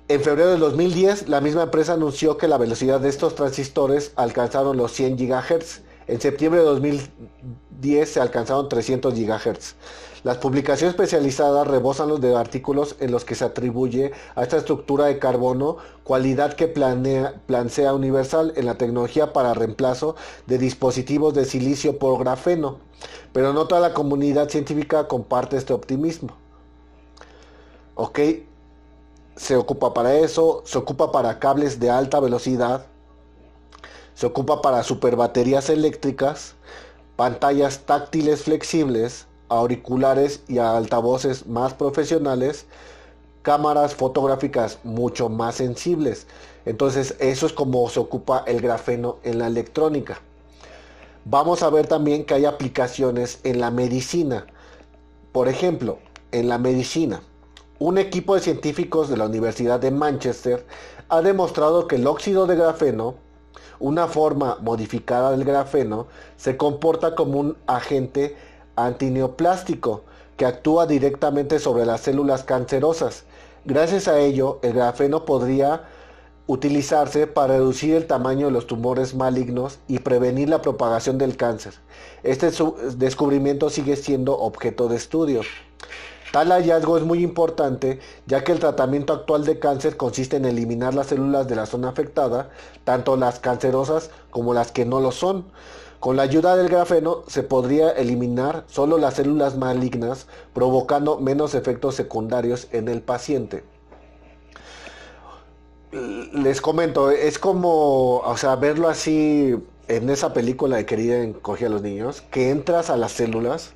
En 0.08 0.22
febrero 0.22 0.52
de 0.52 0.58
2010, 0.58 1.30
la 1.30 1.42
misma 1.42 1.64
empresa 1.64 1.94
anunció 1.94 2.38
que 2.38 2.48
la 2.48 2.60
velocidad 2.60 3.00
de 3.00 3.10
estos 3.10 3.34
transistores 3.34 4.12
alcanzaron 4.16 4.78
los 4.78 4.92
100 4.92 5.18
GHz. 5.18 5.82
En 6.08 6.22
septiembre 6.22 6.60
de 6.60 6.68
2010 6.68 8.10
se 8.10 8.22
alcanzaron 8.22 8.70
300 8.70 9.14
GHz. 9.14 9.76
Las 10.24 10.38
publicaciones 10.38 10.94
especializadas 10.94 11.68
rebosan 11.68 12.10
los 12.10 12.22
de 12.22 12.36
artículos 12.36 12.96
en 13.00 13.12
los 13.12 13.26
que 13.26 13.36
se 13.36 13.46
atribuye 13.46 14.12
a 14.36 14.44
esta 14.44 14.58
estructura 14.58 15.06
de 15.06 15.20
carbono 15.20 15.78
cualidad 16.04 16.54
que 16.54 16.68
planea, 16.68 17.42
plancea 17.46 17.94
universal 17.94 18.54
en 18.56 18.66
la 18.66 18.76
tecnología 18.76 19.34
para 19.34 19.54
reemplazo 19.54 20.16
de 20.46 20.58
dispositivos 20.58 21.34
de 21.34 21.46
silicio 21.46 21.98
por 21.98 22.20
grafeno. 22.20 22.80
Pero 23.34 23.54
no 23.54 23.68
toda 23.68 23.82
la 23.82 23.94
comunidad 23.94 24.50
científica 24.50 25.08
comparte 25.08 25.58
este 25.58 25.74
optimismo. 25.74 26.36
Ok, 27.96 28.20
se 29.36 29.56
ocupa 29.56 29.94
para 29.94 30.16
eso, 30.16 30.62
se 30.66 30.78
ocupa 30.78 31.12
para 31.12 31.40
cables 31.40 31.80
de 31.80 31.90
alta 31.90 32.20
velocidad, 32.20 32.86
se 34.16 34.26
ocupa 34.26 34.62
para 34.62 34.84
superbaterías 34.84 35.70
eléctricas, 35.70 36.56
pantallas 37.16 37.82
táctiles 37.86 38.44
flexibles, 38.44 39.28
auriculares 39.50 40.42
y 40.48 40.58
altavoces 40.58 41.46
más 41.46 41.74
profesionales, 41.74 42.66
cámaras 43.42 43.94
fotográficas 43.94 44.80
mucho 44.84 45.30
más 45.30 45.56
sensibles. 45.56 46.28
Entonces 46.66 47.16
eso 47.20 47.46
es 47.46 47.54
como 47.54 47.88
se 47.90 48.00
ocupa 48.00 48.44
el 48.48 48.62
grafeno 48.62 49.18
en 49.24 49.38
la 49.38 49.48
electrónica. 49.48 50.20
Vamos 51.26 51.62
a 51.62 51.70
ver 51.70 51.88
también 51.88 52.26
que 52.26 52.36
hay 52.36 52.46
aplicaciones 52.46 53.40
en 53.44 53.60
la 53.60 53.70
medicina. 53.70 54.48
Por 55.32 55.48
ejemplo, 55.48 56.00
en 56.32 56.48
la 56.50 56.58
medicina, 56.58 57.22
un 57.78 57.98
equipo 57.98 58.36
de 58.36 58.42
científicos 58.42 59.10
de 59.10 59.18
la 59.18 59.26
Universidad 59.26 59.80
de 59.80 59.92
Manchester 59.92 60.66
ha 61.10 61.22
demostrado 61.22 61.88
que 61.88 61.98
el 61.98 62.08
óxido 62.08 62.48
de 62.48 62.56
grafeno, 62.56 63.16
una 63.80 64.08
forma 64.08 64.58
modificada 64.62 65.32
del 65.32 65.44
grafeno, 65.44 66.08
se 66.38 66.58
comporta 66.58 67.16
como 67.16 67.40
un 67.40 67.58
agente 67.68 68.36
antineoplástico 68.76 70.04
que 70.38 70.46
actúa 70.46 70.86
directamente 70.86 71.60
sobre 71.60 71.86
las 71.86 72.02
células 72.02 72.44
cancerosas. 72.44 73.24
Gracias 73.64 74.08
a 74.08 74.20
ello, 74.20 74.60
el 74.62 74.74
grafeno 74.74 75.26
podría 75.26 75.84
utilizarse 76.48 77.26
para 77.26 77.56
reducir 77.56 77.96
el 77.96 78.06
tamaño 78.06 78.48
de 78.48 78.52
los 78.52 78.68
tumores 78.68 79.16
malignos 79.16 79.80
y 79.88 80.00
prevenir 80.00 80.50
la 80.50 80.62
propagación 80.62 81.18
del 81.18 81.38
cáncer. 81.38 81.74
Este 82.24 82.52
descubrimiento 82.98 83.70
sigue 83.70 83.96
siendo 83.96 84.38
objeto 84.38 84.88
de 84.88 84.98
estudio. 84.98 85.42
Tal 86.36 86.52
hallazgo 86.52 86.98
es 86.98 87.06
muy 87.06 87.24
importante 87.24 88.02
ya 88.26 88.44
que 88.44 88.52
el 88.52 88.60
tratamiento 88.60 89.14
actual 89.14 89.46
de 89.46 89.58
cáncer 89.58 89.96
consiste 89.96 90.36
en 90.36 90.44
eliminar 90.44 90.94
las 90.94 91.08
células 91.08 91.48
de 91.48 91.56
la 91.56 91.66
zona 91.66 91.88
afectada, 91.88 92.50
tanto 92.84 93.16
las 93.16 93.40
cancerosas 93.40 94.10
como 94.32 94.54
las 94.54 94.74
que 94.74 94.84
no 94.84 95.00
lo 95.00 95.14
son. 95.14 95.46
Con 96.02 96.18
la 96.18 96.24
ayuda 96.24 96.58
del 96.58 96.68
grafeno 96.68 97.24
se 97.28 97.42
podría 97.42 97.90
eliminar 97.90 98.66
solo 98.68 98.98
las 98.98 99.14
células 99.14 99.58
malignas, 99.58 100.28
provocando 100.54 101.22
menos 101.22 101.56
efectos 101.56 101.96
secundarios 101.96 102.68
en 102.74 102.90
el 102.90 103.02
paciente. 103.02 103.64
Les 106.34 106.60
comento, 106.60 107.12
es 107.12 107.40
como, 107.40 108.18
o 108.18 108.36
sea, 108.36 108.58
verlo 108.58 108.90
así 108.90 109.56
en 109.88 110.10
esa 110.10 110.34
película 110.34 110.76
de 110.76 110.86
Querida 110.86 111.16
encoge 111.24 111.68
a 111.68 111.70
los 111.70 111.82
niños, 111.82 112.20
que 112.30 112.50
entras 112.50 112.90
a 112.90 112.98
las 112.98 113.14
células 113.14 113.72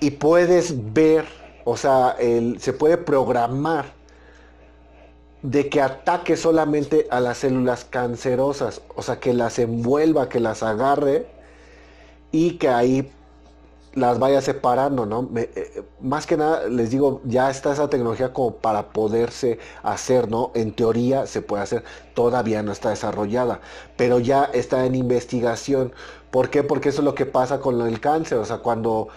y 0.00 0.12
puedes 0.12 0.92
ver, 0.94 1.26
o 1.70 1.76
sea, 1.76 2.16
se 2.58 2.72
puede 2.72 2.96
programar 2.96 3.92
de 5.42 5.68
que 5.68 5.82
ataque 5.82 6.36
solamente 6.36 7.06
a 7.10 7.20
las 7.20 7.38
células 7.38 7.84
cancerosas, 7.84 8.80
o 8.96 9.02
sea, 9.02 9.20
que 9.20 9.34
las 9.34 9.58
envuelva, 9.58 10.30
que 10.30 10.40
las 10.40 10.62
agarre 10.62 11.26
y 12.32 12.52
que 12.52 12.70
ahí 12.70 13.12
las 13.92 14.18
vaya 14.18 14.40
separando, 14.40 15.04
¿no? 15.04 15.28
Eh, 15.36 15.82
más 16.00 16.26
que 16.26 16.38
nada, 16.38 16.68
les 16.68 16.90
digo, 16.90 17.20
ya 17.24 17.50
está 17.50 17.72
esa 17.74 17.90
tecnología 17.90 18.32
como 18.32 18.54
para 18.56 18.88
poderse 18.88 19.58
hacer, 19.82 20.30
¿no? 20.30 20.52
En 20.54 20.72
teoría 20.72 21.26
se 21.26 21.42
puede 21.42 21.64
hacer, 21.64 21.84
todavía 22.14 22.62
no 22.62 22.72
está 22.72 22.88
desarrollada, 22.90 23.60
pero 23.98 24.20
ya 24.20 24.44
está 24.44 24.86
en 24.86 24.94
investigación. 24.94 25.92
¿Por 26.30 26.48
qué? 26.48 26.62
Porque 26.62 26.88
eso 26.88 27.02
es 27.02 27.04
lo 27.04 27.14
que 27.14 27.26
pasa 27.26 27.60
con 27.60 27.78
el 27.86 28.00
cáncer, 28.00 28.38
o 28.38 28.44
sea, 28.46 28.58
cuando 28.58 29.08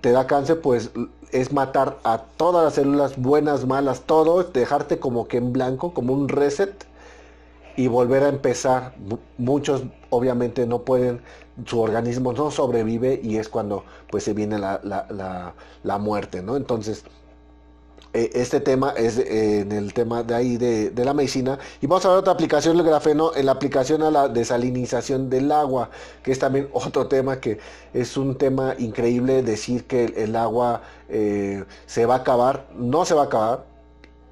te 0.00 0.12
da 0.12 0.26
cáncer, 0.26 0.60
pues 0.60 0.90
es 1.32 1.52
matar 1.52 1.98
a 2.04 2.18
todas 2.36 2.64
las 2.64 2.74
células 2.74 3.16
buenas, 3.16 3.66
malas, 3.66 4.02
todo, 4.02 4.42
dejarte 4.44 4.98
como 4.98 5.28
que 5.28 5.38
en 5.38 5.52
blanco, 5.52 5.94
como 5.94 6.12
un 6.12 6.28
reset 6.28 6.86
y 7.76 7.86
volver 7.88 8.24
a 8.24 8.28
empezar. 8.28 8.94
Muchos 9.38 9.84
obviamente 10.10 10.66
no 10.66 10.82
pueden, 10.82 11.22
su 11.64 11.80
organismo 11.80 12.32
no 12.32 12.50
sobrevive 12.50 13.20
y 13.22 13.36
es 13.36 13.48
cuando 13.48 13.84
pues 14.10 14.24
se 14.24 14.34
viene 14.34 14.58
la, 14.58 14.80
la, 14.82 15.54
la, 15.82 15.98
muerte, 15.98 16.42
¿no? 16.42 16.56
Entonces, 16.56 17.04
eh, 18.12 18.30
este 18.34 18.58
tema 18.58 18.90
es 18.96 19.18
eh, 19.18 19.60
en 19.60 19.70
el 19.70 19.94
tema 19.94 20.24
de 20.24 20.34
ahí 20.34 20.56
de, 20.56 20.90
de, 20.90 21.04
la 21.04 21.14
medicina. 21.14 21.58
Y 21.80 21.86
vamos 21.86 22.04
a 22.04 22.08
ver 22.08 22.18
otra 22.18 22.32
aplicación 22.32 22.76
del 22.76 22.84
grafeno 22.84 23.32
en 23.36 23.46
la 23.46 23.52
aplicación 23.52 24.02
a 24.02 24.10
la 24.10 24.28
desalinización 24.28 25.30
del 25.30 25.52
agua, 25.52 25.90
que 26.22 26.32
es 26.32 26.38
también 26.40 26.68
otro 26.72 27.06
tema 27.06 27.40
que 27.40 27.58
es 27.94 28.16
un 28.16 28.36
tema 28.36 28.74
increíble 28.78 29.42
decir 29.44 29.84
que 29.84 30.06
el, 30.06 30.34
agua 30.34 30.82
eh, 31.08 31.64
se 31.86 32.04
va 32.04 32.14
a 32.14 32.18
acabar. 32.18 32.66
No 32.74 33.04
se 33.04 33.14
va 33.14 33.22
a 33.22 33.26
acabar, 33.26 33.64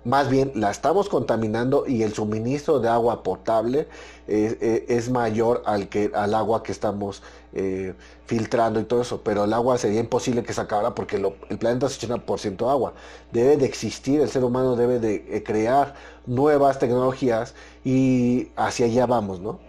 más 0.09 0.29
bien 0.29 0.53
la 0.55 0.71
estamos 0.71 1.09
contaminando 1.09 1.85
y 1.87 2.03
el 2.03 2.15
suministro 2.15 2.81
de 2.81 2.89
agua 2.89 3.23
potable 3.23 3.89
es 4.27 5.11
mayor 5.11 5.63
al, 5.65 5.89
que, 5.89 6.11
al 6.15 6.35
agua 6.35 6.63
que 6.63 6.73
estamos 6.73 7.23
eh, 7.55 7.95
filtrando 8.27 8.79
y 8.79 8.85
todo 8.85 9.01
eso, 9.01 9.23
pero 9.25 9.45
el 9.45 9.53
agua 9.55 9.79
sería 9.79 10.01
imposible 10.01 10.43
que 10.43 10.53
se 10.53 10.61
acabara 10.61 10.95
porque 10.95 11.17
el 11.17 11.59
planeta 11.59 11.87
es 11.87 11.99
80% 11.99 12.71
agua. 12.71 12.93
Debe 13.33 13.57
de 13.57 13.65
existir, 13.65 14.21
el 14.21 14.29
ser 14.29 14.45
humano 14.45 14.77
debe 14.77 14.99
de 15.01 15.25
eh, 15.31 15.43
crear 15.43 15.95
nuevas 16.27 16.79
tecnologías 16.79 17.55
y 17.85 18.51
hacia 18.55 18.85
allá 18.85 19.07
vamos, 19.07 19.41
¿no? 19.41 19.61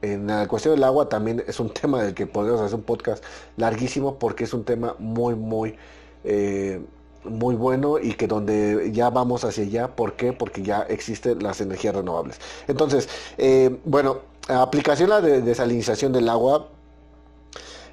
En 0.00 0.26
la 0.26 0.48
cuestión 0.48 0.74
del 0.74 0.84
agua 0.84 1.10
también 1.10 1.44
es 1.46 1.60
un 1.60 1.68
tema 1.74 2.02
del 2.02 2.14
que 2.14 2.26
podemos 2.26 2.60
hacer 2.60 2.76
un 2.76 2.84
podcast 2.84 3.22
larguísimo 3.58 4.18
porque 4.18 4.44
es 4.44 4.54
un 4.54 4.64
tema 4.64 4.96
muy, 4.98 5.34
muy... 5.34 5.76
Eh, 6.24 6.80
muy 7.26 7.54
bueno 7.54 7.98
y 7.98 8.14
que 8.14 8.26
donde 8.26 8.90
ya 8.92 9.10
vamos 9.10 9.44
hacia 9.44 9.64
allá. 9.64 9.96
¿Por 9.96 10.14
qué? 10.14 10.32
Porque 10.32 10.62
ya 10.62 10.82
existen 10.82 11.42
las 11.42 11.60
energías 11.60 11.94
renovables. 11.94 12.40
Entonces, 12.68 13.08
eh, 13.38 13.78
bueno, 13.84 14.18
aplicación 14.48 15.10
la 15.10 15.20
de 15.20 15.42
desalinización 15.42 16.12
del 16.12 16.28
agua. 16.28 16.68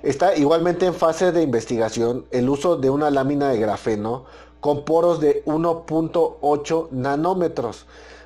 Está 0.01 0.35
igualmente 0.35 0.85
en 0.85 0.93
fase 0.93 1.31
de 1.31 1.41
investigación 1.41 2.25
el 2.31 2.49
uso 2.49 2.75
de 2.75 2.89
una 2.89 3.09
lámina 3.09 3.49
de 3.49 3.57
grafeno 3.57 4.25
con 4.59 4.85
poros 4.85 5.19
de 5.19 5.43
1.8 5.45 6.89
nanómetros 6.91 7.85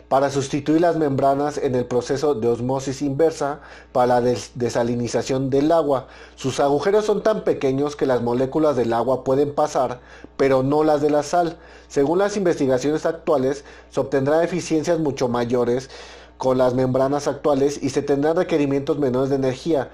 para 0.10 0.30
sustituir 0.30 0.82
las 0.82 0.96
membranas 0.96 1.58
en 1.58 1.76
el 1.76 1.86
proceso 1.86 2.34
de 2.34 2.48
osmosis 2.48 3.02
inversa 3.02 3.60
para 3.92 4.22
la 4.22 4.36
desalinización 4.56 5.50
del 5.50 5.72
agua. 5.72 6.08
Sus 6.36 6.60
agujeros 6.60 7.06
son 7.06 7.24
tan 7.24 7.44
pequeños 7.44 7.96
que 7.96 8.06
las 8.06 8.22
moléculas 8.22 8.76
del 8.76 8.94
agua 8.94 9.24
pueden 9.24 9.54
pasar, 9.54 10.00
pero 10.38 10.64
no 10.64 10.84
las 10.84 11.02
de 11.02 11.10
la 11.10 11.24
sal. 11.24 11.58
Según 11.90 12.20
las 12.20 12.38
investigaciones 12.38 13.06
actuales, 13.06 13.66
se 13.90 14.00
obtendrán 14.00 14.44
eficiencias 14.44 15.00
mucho 15.00 15.28
mayores 15.28 15.90
con 16.38 16.58
las 16.58 16.74
membranas 16.74 17.28
actuales 17.28 17.82
y 17.82 17.90
se 17.90 18.02
tendrán 18.02 18.38
requerimientos 18.38 19.00
menores 19.00 19.30
de 19.30 19.36
energía. 19.36 19.90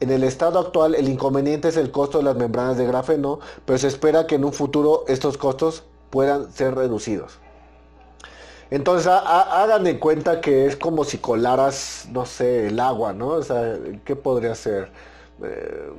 En 0.00 0.10
el 0.10 0.24
estado 0.24 0.58
actual 0.58 0.94
el 0.94 1.08
inconveniente 1.08 1.68
es 1.68 1.76
el 1.76 1.90
costo 1.90 2.18
de 2.18 2.24
las 2.24 2.36
membranas 2.36 2.76
de 2.76 2.86
grafeno, 2.86 3.38
pero 3.64 3.78
se 3.78 3.88
espera 3.88 4.26
que 4.26 4.34
en 4.34 4.44
un 4.44 4.52
futuro 4.52 5.04
estos 5.08 5.38
costos 5.38 5.84
puedan 6.10 6.52
ser 6.52 6.74
reducidos. 6.74 7.43
Entonces 8.74 9.06
hagan 9.06 9.84
de 9.84 10.00
cuenta 10.00 10.40
que 10.40 10.66
es 10.66 10.74
como 10.74 11.04
si 11.04 11.18
colaras, 11.18 12.08
no 12.10 12.26
sé, 12.26 12.66
el 12.66 12.80
agua, 12.80 13.12
¿no? 13.12 13.28
O 13.28 13.42
sea, 13.44 13.78
¿qué 14.04 14.16
podría 14.16 14.52
ser? 14.56 14.90
Eh, 15.44 15.92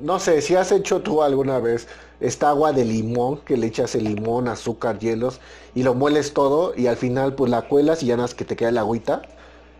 no 0.00 0.18
sé, 0.18 0.42
si 0.42 0.56
has 0.56 0.72
hecho 0.72 1.02
tú 1.02 1.22
alguna 1.22 1.60
vez 1.60 1.86
esta 2.18 2.48
agua 2.48 2.72
de 2.72 2.84
limón, 2.84 3.38
que 3.42 3.56
le 3.56 3.68
echas 3.68 3.94
el 3.94 4.02
limón, 4.02 4.48
azúcar, 4.48 4.98
hielos, 4.98 5.38
y 5.76 5.84
lo 5.84 5.94
mueles 5.94 6.34
todo, 6.34 6.72
y 6.76 6.88
al 6.88 6.96
final 6.96 7.36
pues 7.36 7.48
la 7.48 7.62
cuelas 7.62 8.02
y 8.02 8.06
ya 8.06 8.16
nada 8.16 8.28
que 8.36 8.44
te 8.44 8.56
queda 8.56 8.70
el 8.70 8.78
agüita, 8.78 9.22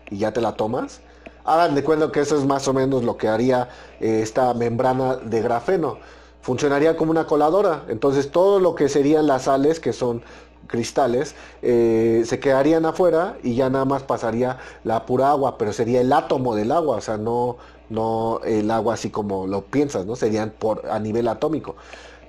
y 0.09 0.19
ya 0.19 0.31
te 0.31 0.39
la 0.39 0.53
tomas. 0.53 1.01
Hagan 1.43 1.75
de 1.75 1.83
cuenta 1.83 2.13
que 2.13 2.21
eso 2.21 2.37
es 2.37 2.45
más 2.45 2.65
o 2.69 2.73
menos 2.73 3.03
lo 3.03 3.17
que 3.17 3.27
haría 3.27 3.67
eh, 3.99 4.21
esta 4.23 4.53
membrana 4.53 5.17
de 5.17 5.41
grafeno. 5.41 5.97
Funcionaría 6.41 6.95
como 6.95 7.11
una 7.11 7.27
coladora. 7.27 7.83
Entonces 7.89 8.31
todo 8.31 8.61
lo 8.61 8.73
que 8.73 8.87
serían 8.87 9.27
las 9.27 9.43
sales, 9.43 9.81
que 9.81 9.91
son 9.91 10.23
cristales, 10.67 11.35
eh, 11.61 12.23
se 12.25 12.39
quedarían 12.39 12.85
afuera 12.85 13.37
y 13.43 13.55
ya 13.55 13.69
nada 13.69 13.85
más 13.85 14.03
pasaría 14.03 14.59
la 14.83 15.05
pura 15.05 15.31
agua, 15.31 15.57
pero 15.57 15.73
sería 15.73 16.01
el 16.01 16.13
átomo 16.13 16.55
del 16.55 16.71
agua, 16.71 16.97
o 16.97 17.01
sea, 17.01 17.17
no, 17.17 17.57
no 17.89 18.41
el 18.43 18.69
agua 18.69 18.95
así 18.95 19.09
como 19.09 19.47
lo 19.47 19.63
piensas, 19.63 20.05
¿no? 20.05 20.15
Serían 20.15 20.51
por, 20.51 20.87
a 20.89 20.99
nivel 20.99 21.27
atómico. 21.27 21.75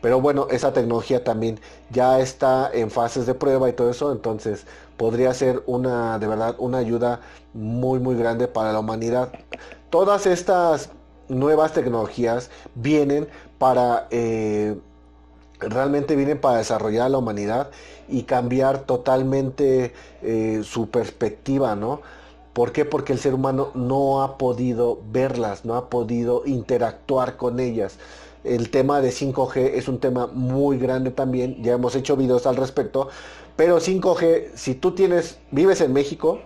Pero 0.00 0.20
bueno, 0.20 0.46
esa 0.50 0.72
tecnología 0.72 1.24
también 1.24 1.58
ya 1.90 2.20
está 2.20 2.70
en 2.72 2.90
fases 2.90 3.26
de 3.26 3.34
prueba 3.34 3.68
y 3.68 3.72
todo 3.72 3.90
eso, 3.90 4.12
entonces 4.12 4.64
podría 4.96 5.34
ser 5.34 5.62
una, 5.66 6.18
de 6.18 6.26
verdad, 6.28 6.54
una 6.58 6.78
ayuda 6.78 7.20
muy, 7.52 7.98
muy 7.98 8.16
grande 8.16 8.46
para 8.46 8.72
la 8.72 8.78
humanidad. 8.78 9.32
Todas 9.90 10.26
estas 10.26 10.90
nuevas 11.28 11.72
tecnologías 11.72 12.50
vienen 12.74 13.28
para, 13.58 14.06
eh, 14.10 14.76
realmente 15.60 16.16
vienen 16.16 16.40
para 16.40 16.58
desarrollar 16.58 17.06
a 17.06 17.08
la 17.08 17.18
humanidad 17.18 17.70
y 18.08 18.22
cambiar 18.22 18.80
totalmente 18.80 19.92
eh, 20.22 20.62
su 20.64 20.88
perspectiva, 20.90 21.76
¿no? 21.76 22.00
¿Por 22.52 22.72
qué? 22.72 22.84
Porque 22.84 23.12
el 23.12 23.18
ser 23.18 23.34
humano 23.34 23.70
no 23.74 24.22
ha 24.22 24.38
podido 24.38 25.00
verlas, 25.12 25.64
no 25.64 25.76
ha 25.76 25.88
podido 25.90 26.42
interactuar 26.44 27.36
con 27.36 27.60
ellas. 27.60 27.98
El 28.42 28.70
tema 28.70 29.00
de 29.00 29.10
5G 29.10 29.74
es 29.74 29.88
un 29.88 29.98
tema 30.00 30.26
muy 30.26 30.78
grande 30.78 31.10
también, 31.10 31.62
ya 31.62 31.74
hemos 31.74 31.94
hecho 31.94 32.16
videos 32.16 32.46
al 32.46 32.56
respecto, 32.56 33.08
pero 33.56 33.78
5G, 33.78 34.54
si 34.54 34.74
tú 34.74 34.92
tienes, 34.92 35.38
vives 35.50 35.80
en 35.80 35.92
México, 35.92 36.40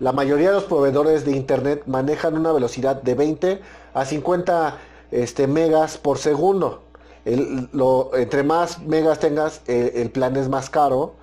la 0.00 0.12
mayoría 0.12 0.48
de 0.48 0.54
los 0.54 0.64
proveedores 0.64 1.24
de 1.24 1.32
internet 1.32 1.84
manejan 1.86 2.36
una 2.36 2.52
velocidad 2.52 3.02
de 3.02 3.14
20 3.14 3.60
a 3.94 4.04
50 4.04 4.78
este, 5.10 5.46
megas 5.46 5.96
por 5.96 6.18
segundo. 6.18 6.82
Entre 7.24 8.42
más 8.42 8.80
megas 8.82 9.20
tengas, 9.20 9.62
el, 9.66 10.10
plan 10.10 10.36
es 10.36 10.48
más 10.48 10.70
caro 10.70 11.14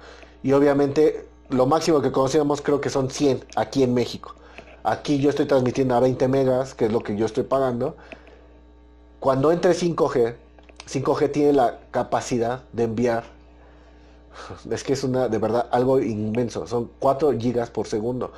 y 0.43 0.53
obviamente 0.53 1.27
lo 1.49 1.65
máximo 1.65 2.01
que 2.01 2.11
conocemos 2.11 2.61
creo 2.61 2.79
que 2.79 2.89
son 2.89 3.09
100 3.09 3.45
aquí 3.55 3.83
en 3.83 3.93
México. 3.93 4.35
Aquí 4.83 5.19
yo 5.19 5.29
estoy 5.29 5.45
transmitiendo 5.45 5.95
a 5.95 5.99
20 5.99 6.27
megas, 6.29 6.73
que 6.73 6.85
es 6.85 6.91
lo 6.91 7.01
que 7.01 7.17
yo 7.17 7.25
estoy 7.25 7.43
pagando. 7.43 7.97
Cuando 9.19 9.51
entre 9.51 9.71
5G, 9.71 10.35
5G 10.87 11.31
tiene 11.31 11.53
la 11.53 11.79
capacidad 11.91 12.63
de 12.71 12.83
enviar, 12.83 13.25
es 14.71 14.83
que 14.83 14.93
es 14.93 15.03
una, 15.03 15.27
de 15.27 15.37
verdad, 15.37 15.67
algo 15.71 15.99
inmenso, 15.99 16.65
son 16.65 16.89
4 16.99 17.33
gigas 17.37 17.69
por 17.69 17.87
segundo. 17.87 18.31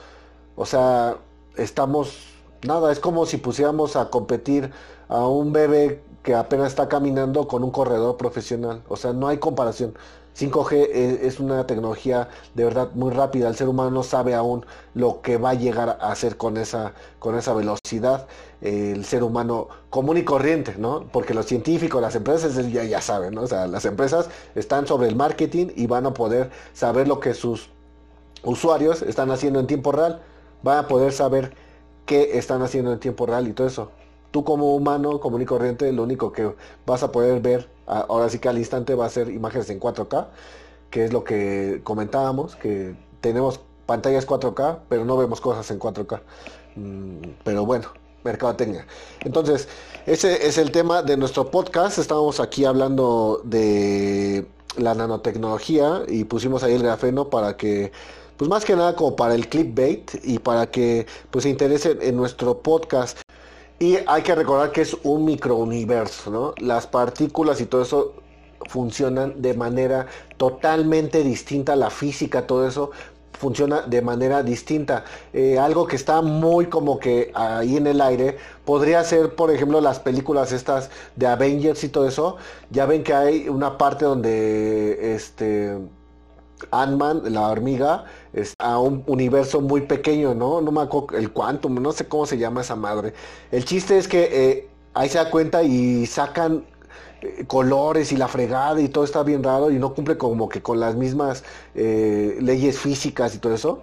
O 0.55 0.65
sea, 0.65 1.17
estamos, 1.55 2.17
nada, 2.65 2.91
es 2.91 2.99
como 2.99 3.27
si 3.27 3.37
pusiéramos 3.37 3.95
a 3.95 4.09
competir 4.09 4.71
a 5.09 5.27
un 5.27 5.53
bebé 5.53 6.01
que 6.23 6.35
apenas 6.35 6.67
está 6.67 6.87
caminando 6.87 7.47
con 7.47 7.63
un 7.63 7.71
corredor 7.71 8.17
profesional. 8.17 8.83
O 8.87 8.95
sea, 8.97 9.13
no 9.13 9.27
hay 9.27 9.37
comparación. 9.37 9.93
5G 10.37 10.89
es 11.23 11.39
una 11.39 11.67
tecnología 11.67 12.29
de 12.53 12.63
verdad 12.63 12.89
muy 12.93 13.11
rápida. 13.11 13.49
El 13.49 13.55
ser 13.55 13.67
humano 13.67 13.91
no 13.91 14.03
sabe 14.03 14.33
aún 14.33 14.65
lo 14.93 15.21
que 15.21 15.37
va 15.37 15.51
a 15.51 15.53
llegar 15.55 15.89
a 15.89 16.11
hacer 16.11 16.37
con 16.37 16.57
esa, 16.57 16.93
con 17.19 17.37
esa 17.37 17.53
velocidad. 17.53 18.27
el 18.61 19.05
ser 19.05 19.23
humano 19.23 19.67
común 19.89 20.17
y 20.17 20.23
corriente, 20.23 20.75
¿no? 20.77 21.05
Porque 21.11 21.33
los 21.33 21.47
científicos, 21.47 22.01
las 22.01 22.15
empresas 22.15 22.55
ya, 22.71 22.83
ya 22.83 23.01
saben, 23.01 23.33
¿no? 23.33 23.41
O 23.43 23.47
sea, 23.47 23.67
las 23.67 23.85
empresas 23.85 24.29
están 24.55 24.87
sobre 24.87 25.07
el 25.07 25.15
marketing 25.15 25.67
y 25.75 25.87
van 25.87 26.05
a 26.05 26.13
poder 26.13 26.51
saber 26.73 27.07
lo 27.07 27.19
que 27.19 27.33
sus 27.33 27.69
usuarios 28.43 29.01
están 29.01 29.31
haciendo 29.31 29.59
en 29.59 29.67
tiempo 29.67 29.91
real. 29.91 30.21
Van 30.63 30.77
a 30.77 30.87
poder 30.87 31.11
saber 31.11 31.55
qué 32.05 32.37
están 32.37 32.61
haciendo 32.61 32.93
en 32.93 32.99
tiempo 32.99 33.25
real 33.25 33.47
y 33.47 33.53
todo 33.53 33.67
eso. 33.67 33.91
Tú 34.31 34.43
como 34.43 34.75
humano 34.75 35.19
común 35.19 35.41
y 35.41 35.45
corriente, 35.45 35.91
lo 35.91 36.03
único 36.03 36.31
que 36.31 36.53
vas 36.85 37.03
a 37.03 37.11
poder 37.11 37.41
ver 37.41 37.69
ahora 37.85 38.29
sí 38.29 38.39
que 38.39 38.49
al 38.49 38.57
instante 38.57 38.95
va 38.95 39.05
a 39.05 39.09
ser 39.09 39.29
imágenes 39.29 39.69
en 39.69 39.79
4K, 39.79 40.27
que 40.89 41.05
es 41.05 41.13
lo 41.13 41.23
que 41.23 41.81
comentábamos, 41.83 42.55
que 42.55 42.95
tenemos 43.19 43.59
pantallas 43.85 44.25
4K, 44.27 44.79
pero 44.87 45.05
no 45.05 45.17
vemos 45.17 45.41
cosas 45.41 45.69
en 45.71 45.79
4K. 45.79 46.21
Mm, 46.75 47.31
pero 47.43 47.65
bueno, 47.65 47.89
mercadotecnia. 48.23 48.85
Entonces, 49.21 49.67
ese 50.05 50.47
es 50.47 50.57
el 50.57 50.71
tema 50.71 51.03
de 51.03 51.17
nuestro 51.17 51.51
podcast. 51.51 51.97
Estamos 51.97 52.39
aquí 52.39 52.65
hablando 52.65 53.41
de 53.43 54.47
la 54.77 54.93
nanotecnología 54.93 56.03
y 56.07 56.23
pusimos 56.23 56.63
ahí 56.63 56.73
el 56.73 56.83
grafeno 56.83 57.29
para 57.29 57.57
que 57.57 57.91
pues 58.37 58.49
más 58.49 58.65
que 58.65 58.75
nada 58.75 58.95
como 58.95 59.15
para 59.15 59.35
el 59.35 59.47
clickbait 59.47 60.09
y 60.23 60.39
para 60.39 60.71
que 60.71 61.05
pues 61.29 61.43
se 61.43 61.49
interesen 61.49 61.99
en 62.01 62.15
nuestro 62.15 62.59
podcast. 62.61 63.19
Y 63.81 63.97
hay 64.05 64.21
que 64.21 64.35
recordar 64.35 64.71
que 64.71 64.81
es 64.81 64.95
un 65.01 65.25
microuniverso, 65.25 66.29
¿no? 66.29 66.53
Las 66.59 66.85
partículas 66.85 67.61
y 67.61 67.65
todo 67.65 67.81
eso 67.81 68.13
funcionan 68.69 69.41
de 69.41 69.55
manera 69.55 70.05
totalmente 70.37 71.23
distinta, 71.23 71.75
la 71.75 71.89
física, 71.89 72.45
todo 72.45 72.67
eso 72.67 72.91
funciona 73.39 73.81
de 73.81 74.03
manera 74.03 74.43
distinta. 74.43 75.03
Eh, 75.33 75.57
algo 75.57 75.87
que 75.87 75.95
está 75.95 76.21
muy 76.21 76.67
como 76.67 76.99
que 76.99 77.31
ahí 77.33 77.75
en 77.75 77.87
el 77.87 78.01
aire 78.01 78.37
podría 78.65 79.03
ser, 79.03 79.33
por 79.33 79.49
ejemplo, 79.49 79.81
las 79.81 79.99
películas 79.99 80.51
estas 80.51 80.91
de 81.15 81.25
Avengers 81.25 81.83
y 81.83 81.89
todo 81.89 82.07
eso. 82.07 82.37
Ya 82.69 82.85
ven 82.85 83.03
que 83.03 83.15
hay 83.15 83.49
una 83.49 83.79
parte 83.79 84.05
donde 84.05 85.15
este 85.15 85.75
Ant-Man, 86.71 87.23
la 87.33 87.47
hormiga, 87.47 88.05
a 88.59 88.79
un 88.79 89.03
universo 89.07 89.61
muy 89.61 89.81
pequeño, 89.81 90.33
¿no? 90.33 90.61
No 90.61 90.71
me 90.71 90.81
acuerdo 90.81 91.17
el 91.17 91.31
Quantum, 91.31 91.81
no 91.81 91.91
sé 91.91 92.07
cómo 92.07 92.25
se 92.25 92.37
llama 92.37 92.61
esa 92.61 92.75
madre. 92.75 93.13
El 93.51 93.65
chiste 93.65 93.97
es 93.97 94.07
que 94.07 94.29
eh, 94.31 94.69
ahí 94.93 95.09
se 95.09 95.17
da 95.17 95.29
cuenta 95.29 95.63
y 95.63 96.05
sacan 96.05 96.65
eh, 97.21 97.45
colores 97.47 98.11
y 98.11 98.17
la 98.17 98.27
fregada 98.27 98.79
y 98.81 98.89
todo 98.89 99.03
está 99.03 99.23
bien 99.23 99.43
raro 99.43 99.71
y 99.71 99.79
no 99.79 99.93
cumple 99.93 100.17
como 100.17 100.49
que 100.49 100.61
con 100.61 100.79
las 100.79 100.95
mismas 100.95 101.43
eh, 101.75 102.37
leyes 102.41 102.79
físicas 102.79 103.35
y 103.35 103.39
todo 103.39 103.53
eso. 103.53 103.81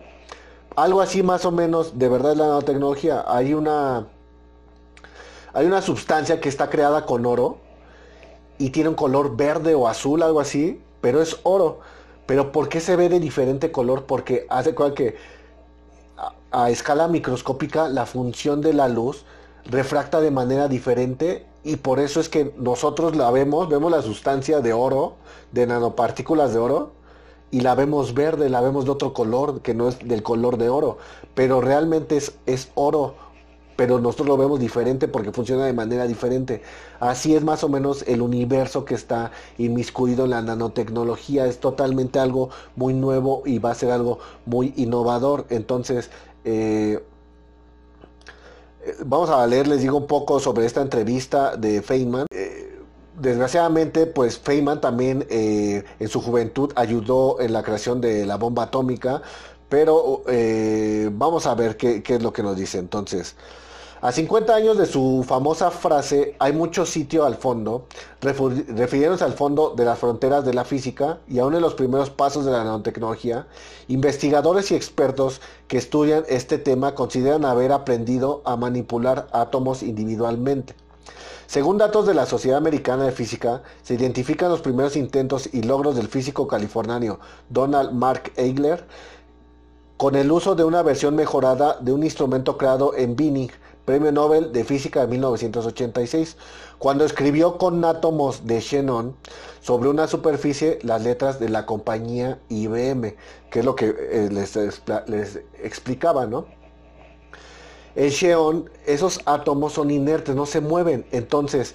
Algo 0.76 1.00
así 1.00 1.22
más 1.22 1.44
o 1.44 1.50
menos, 1.52 1.98
de 1.98 2.08
verdad 2.08 2.32
es 2.32 2.38
la 2.38 2.46
nanotecnología. 2.46 3.24
Hay 3.26 3.54
una, 3.54 4.06
hay 5.52 5.66
una 5.66 5.82
sustancia 5.82 6.40
que 6.40 6.48
está 6.48 6.70
creada 6.70 7.04
con 7.06 7.26
oro 7.26 7.58
y 8.58 8.70
tiene 8.70 8.88
un 8.90 8.94
color 8.94 9.36
verde 9.36 9.74
o 9.74 9.88
azul, 9.88 10.22
algo 10.22 10.40
así, 10.40 10.80
pero 11.00 11.22
es 11.22 11.38
oro. 11.44 11.80
Pero 12.28 12.52
¿por 12.52 12.68
qué 12.68 12.80
se 12.80 12.94
ve 12.94 13.08
de 13.08 13.20
diferente 13.20 13.72
color? 13.72 14.04
Porque 14.04 14.46
hace 14.50 14.74
cual 14.74 14.92
que 14.92 15.16
a, 16.52 16.68
escala 16.68 17.08
microscópica 17.08 17.88
la 17.88 18.04
función 18.04 18.60
de 18.60 18.74
la 18.74 18.86
luz 18.86 19.24
refracta 19.64 20.20
de 20.20 20.30
manera 20.30 20.68
diferente 20.68 21.46
y 21.64 21.76
por 21.76 21.98
eso 21.98 22.20
es 22.20 22.28
que 22.28 22.52
nosotros 22.58 23.16
la 23.16 23.30
vemos, 23.30 23.70
vemos 23.70 23.90
la 23.90 24.02
sustancia 24.02 24.60
de 24.60 24.74
oro, 24.74 25.14
de 25.52 25.66
nanopartículas 25.66 26.52
de 26.52 26.58
oro, 26.58 26.90
y 27.50 27.62
la 27.62 27.74
vemos 27.74 28.12
verde, 28.12 28.50
la 28.50 28.60
vemos 28.60 28.84
de 28.84 28.90
otro 28.90 29.14
color 29.14 29.62
que 29.62 29.72
no 29.72 29.88
es 29.88 29.98
del 30.06 30.22
color 30.22 30.58
de 30.58 30.68
oro, 30.68 30.98
pero 31.34 31.62
realmente 31.62 32.18
es, 32.18 32.34
es 32.44 32.68
oro 32.74 33.14
pero 33.78 34.00
nosotros 34.00 34.26
lo 34.26 34.36
vemos 34.36 34.58
diferente 34.58 35.06
porque 35.06 35.30
funciona 35.30 35.64
de 35.64 35.72
manera 35.72 36.08
diferente. 36.08 36.62
Así 36.98 37.36
es 37.36 37.44
más 37.44 37.62
o 37.62 37.68
menos 37.68 38.02
el 38.08 38.22
universo 38.22 38.84
que 38.84 38.96
está 38.96 39.30
inmiscuido 39.56 40.24
en 40.24 40.30
la 40.30 40.42
nanotecnología. 40.42 41.46
Es 41.46 41.60
totalmente 41.60 42.18
algo 42.18 42.50
muy 42.74 42.92
nuevo 42.92 43.44
y 43.46 43.60
va 43.60 43.70
a 43.70 43.76
ser 43.76 43.92
algo 43.92 44.18
muy 44.46 44.74
innovador. 44.76 45.46
Entonces, 45.48 46.10
eh, 46.44 47.00
vamos 49.06 49.30
a 49.30 49.46
leer, 49.46 49.68
les 49.68 49.80
digo 49.80 49.96
un 49.96 50.08
poco 50.08 50.40
sobre 50.40 50.66
esta 50.66 50.82
entrevista 50.82 51.56
de 51.56 51.80
Feynman. 51.80 52.26
Eh, 52.32 52.80
desgraciadamente, 53.20 54.06
pues 54.06 54.40
Feynman 54.40 54.80
también 54.80 55.24
eh, 55.30 55.84
en 56.00 56.08
su 56.08 56.20
juventud 56.20 56.72
ayudó 56.74 57.38
en 57.40 57.52
la 57.52 57.62
creación 57.62 58.00
de 58.00 58.26
la 58.26 58.38
bomba 58.38 58.64
atómica, 58.64 59.22
Pero 59.68 60.24
eh, 60.26 61.10
vamos 61.12 61.46
a 61.46 61.54
ver 61.54 61.76
qué 61.76 62.02
es 62.04 62.22
lo 62.22 62.32
que 62.32 62.42
nos 62.42 62.56
dice 62.56 62.78
entonces. 62.78 63.36
A 64.00 64.12
50 64.12 64.54
años 64.54 64.78
de 64.78 64.86
su 64.86 65.24
famosa 65.26 65.72
frase, 65.72 66.36
hay 66.38 66.52
mucho 66.52 66.86
sitio 66.86 67.24
al 67.24 67.34
fondo, 67.34 67.86
refiriéndose 68.20 69.24
al 69.24 69.32
fondo 69.32 69.74
de 69.76 69.84
las 69.84 69.98
fronteras 69.98 70.44
de 70.44 70.54
la 70.54 70.64
física 70.64 71.18
y 71.26 71.40
aún 71.40 71.56
en 71.56 71.62
los 71.62 71.74
primeros 71.74 72.08
pasos 72.08 72.44
de 72.44 72.52
la 72.52 72.62
nanotecnología, 72.62 73.48
investigadores 73.88 74.70
y 74.70 74.76
expertos 74.76 75.40
que 75.66 75.78
estudian 75.78 76.22
este 76.28 76.58
tema 76.58 76.94
consideran 76.94 77.44
haber 77.44 77.72
aprendido 77.72 78.40
a 78.44 78.56
manipular 78.56 79.26
átomos 79.32 79.82
individualmente. 79.82 80.76
Según 81.48 81.78
datos 81.78 82.06
de 82.06 82.14
la 82.14 82.26
Sociedad 82.26 82.58
Americana 82.58 83.02
de 83.02 83.10
Física, 83.10 83.62
se 83.82 83.94
identifican 83.94 84.48
los 84.48 84.60
primeros 84.60 84.94
intentos 84.94 85.48
y 85.52 85.62
logros 85.62 85.96
del 85.96 86.06
físico 86.06 86.46
californiano 86.46 87.18
Donald 87.48 87.90
Mark 87.90 88.30
Eigler 88.36 88.86
con 89.96 90.14
el 90.14 90.30
uso 90.30 90.54
de 90.54 90.62
una 90.62 90.82
versión 90.82 91.16
mejorada 91.16 91.76
de 91.80 91.92
un 91.92 92.04
instrumento 92.04 92.56
creado 92.56 92.94
en 92.94 93.16
Binning 93.16 93.50
Premio 93.88 94.12
Nobel 94.12 94.52
de 94.52 94.64
Física 94.64 95.00
de 95.00 95.06
1986, 95.06 96.36
cuando 96.78 97.06
escribió 97.06 97.56
con 97.56 97.82
átomos 97.86 98.46
de 98.46 98.60
xenón 98.60 99.16
sobre 99.62 99.88
una 99.88 100.06
superficie 100.06 100.78
las 100.82 101.02
letras 101.04 101.40
de 101.40 101.48
la 101.48 101.64
compañía 101.64 102.38
IBM, 102.50 103.16
que 103.50 103.60
es 103.60 103.64
lo 103.64 103.76
que 103.76 103.96
eh, 103.98 104.28
les, 104.30 105.40
explicaba, 105.62 106.26
¿no? 106.26 106.44
El 107.94 108.12
xeón, 108.12 108.68
esos 108.84 109.22
átomos 109.24 109.72
son 109.72 109.90
inertes, 109.90 110.36
no 110.36 110.44
se 110.44 110.60
mueven, 110.60 111.06
entonces 111.10 111.74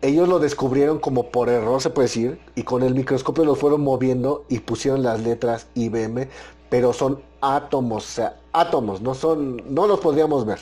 ellos 0.00 0.28
lo 0.28 0.40
descubrieron 0.40 0.98
como 0.98 1.30
por 1.30 1.48
error, 1.48 1.80
se 1.80 1.90
puede 1.90 2.08
decir, 2.08 2.40
y 2.56 2.64
con 2.64 2.82
el 2.82 2.96
microscopio 2.96 3.44
lo 3.44 3.54
fueron 3.54 3.82
moviendo 3.82 4.44
y 4.48 4.58
pusieron 4.58 5.04
las 5.04 5.20
letras 5.20 5.68
IBM, 5.74 6.28
pero 6.68 6.92
son 6.92 7.22
átomos, 7.40 8.02
o 8.06 8.10
sea, 8.10 8.40
átomos, 8.52 9.00
no 9.00 9.14
son, 9.14 9.62
no 9.72 9.86
los 9.86 10.00
podríamos 10.00 10.44
ver. 10.44 10.58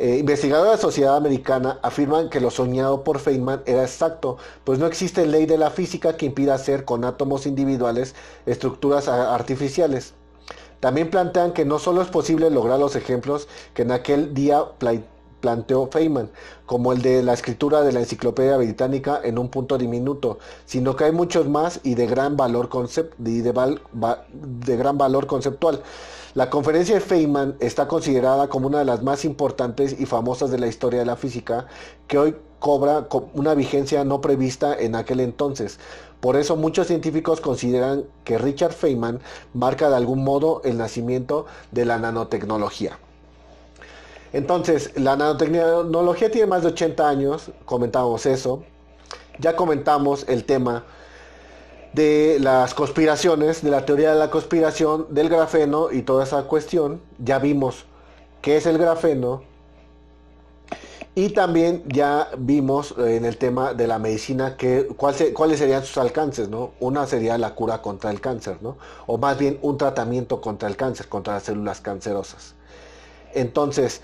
Eh, 0.00 0.18
investigadores 0.18 0.70
de 0.70 0.76
la 0.76 0.80
Sociedad 0.80 1.16
Americana 1.16 1.80
afirman 1.82 2.30
que 2.30 2.40
lo 2.40 2.52
soñado 2.52 3.02
por 3.02 3.18
Feynman 3.18 3.62
era 3.66 3.82
exacto, 3.82 4.36
pues 4.62 4.78
no 4.78 4.86
existe 4.86 5.26
ley 5.26 5.44
de 5.44 5.58
la 5.58 5.72
física 5.72 6.16
que 6.16 6.26
impida 6.26 6.54
hacer 6.54 6.84
con 6.84 7.04
átomos 7.04 7.46
individuales 7.46 8.14
estructuras 8.46 9.08
artificiales. 9.08 10.14
También 10.78 11.10
plantean 11.10 11.52
que 11.52 11.64
no 11.64 11.80
solo 11.80 12.00
es 12.00 12.06
posible 12.08 12.48
lograr 12.48 12.78
los 12.78 12.94
ejemplos 12.94 13.48
que 13.74 13.82
en 13.82 13.90
aquel 13.90 14.34
día 14.34 14.66
planteó 15.40 15.88
Feynman, 15.90 16.30
como 16.64 16.92
el 16.92 17.02
de 17.02 17.24
la 17.24 17.32
escritura 17.32 17.82
de 17.82 17.90
la 17.90 17.98
enciclopedia 17.98 18.56
británica 18.56 19.20
en 19.24 19.36
un 19.36 19.48
punto 19.48 19.78
diminuto, 19.78 20.38
sino 20.64 20.94
que 20.94 21.04
hay 21.06 21.12
muchos 21.12 21.48
más 21.48 21.80
y 21.82 21.96
de 21.96 22.06
gran 22.06 22.36
valor, 22.36 22.68
y 23.18 23.40
de 23.40 24.76
gran 24.76 24.96
valor 24.96 25.26
conceptual. 25.26 25.82
La 26.38 26.50
conferencia 26.50 26.94
de 26.94 27.00
Feynman 27.00 27.56
está 27.58 27.88
considerada 27.88 28.46
como 28.46 28.68
una 28.68 28.78
de 28.78 28.84
las 28.84 29.02
más 29.02 29.24
importantes 29.24 29.98
y 29.98 30.06
famosas 30.06 30.52
de 30.52 30.58
la 30.60 30.68
historia 30.68 31.00
de 31.00 31.04
la 31.04 31.16
física, 31.16 31.66
que 32.06 32.16
hoy 32.16 32.36
cobra 32.60 33.08
una 33.34 33.54
vigencia 33.54 34.04
no 34.04 34.20
prevista 34.20 34.72
en 34.78 34.94
aquel 34.94 35.18
entonces. 35.18 35.80
Por 36.20 36.36
eso 36.36 36.54
muchos 36.54 36.86
científicos 36.86 37.40
consideran 37.40 38.04
que 38.22 38.38
Richard 38.38 38.72
Feynman 38.72 39.18
marca 39.52 39.90
de 39.90 39.96
algún 39.96 40.22
modo 40.22 40.62
el 40.62 40.78
nacimiento 40.78 41.46
de 41.72 41.84
la 41.86 41.98
nanotecnología. 41.98 43.00
Entonces, 44.32 44.92
la 44.94 45.16
nanotecnología 45.16 46.30
tiene 46.30 46.46
más 46.46 46.62
de 46.62 46.68
80 46.68 47.08
años, 47.08 47.50
comentamos 47.64 48.26
eso. 48.26 48.62
Ya 49.40 49.56
comentamos 49.56 50.24
el 50.28 50.44
tema 50.44 50.84
de 51.98 52.38
las 52.38 52.74
conspiraciones, 52.74 53.60
de 53.60 53.70
la 53.72 53.84
teoría 53.84 54.12
de 54.12 54.18
la 54.20 54.30
conspiración, 54.30 55.06
del 55.10 55.28
grafeno 55.28 55.90
y 55.90 56.02
toda 56.02 56.22
esa 56.22 56.44
cuestión. 56.44 57.00
Ya 57.18 57.40
vimos 57.40 57.86
qué 58.40 58.56
es 58.56 58.66
el 58.66 58.78
grafeno. 58.78 59.42
Y 61.16 61.30
también 61.30 61.82
ya 61.88 62.28
vimos 62.38 62.94
eh, 62.98 63.16
en 63.16 63.24
el 63.24 63.36
tema 63.36 63.74
de 63.74 63.88
la 63.88 63.98
medicina 63.98 64.56
que, 64.56 64.86
cuáles 64.86 65.58
serían 65.58 65.84
sus 65.84 65.98
alcances, 65.98 66.48
¿no? 66.48 66.70
Una 66.78 67.04
sería 67.08 67.36
la 67.36 67.56
cura 67.56 67.82
contra 67.82 68.12
el 68.12 68.20
cáncer, 68.20 68.58
¿no? 68.60 68.76
O 69.08 69.18
más 69.18 69.36
bien 69.36 69.58
un 69.60 69.76
tratamiento 69.76 70.40
contra 70.40 70.68
el 70.68 70.76
cáncer, 70.76 71.08
contra 71.08 71.34
las 71.34 71.42
células 71.42 71.80
cancerosas. 71.80 72.54
Entonces, 73.34 74.02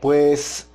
pues 0.00 0.66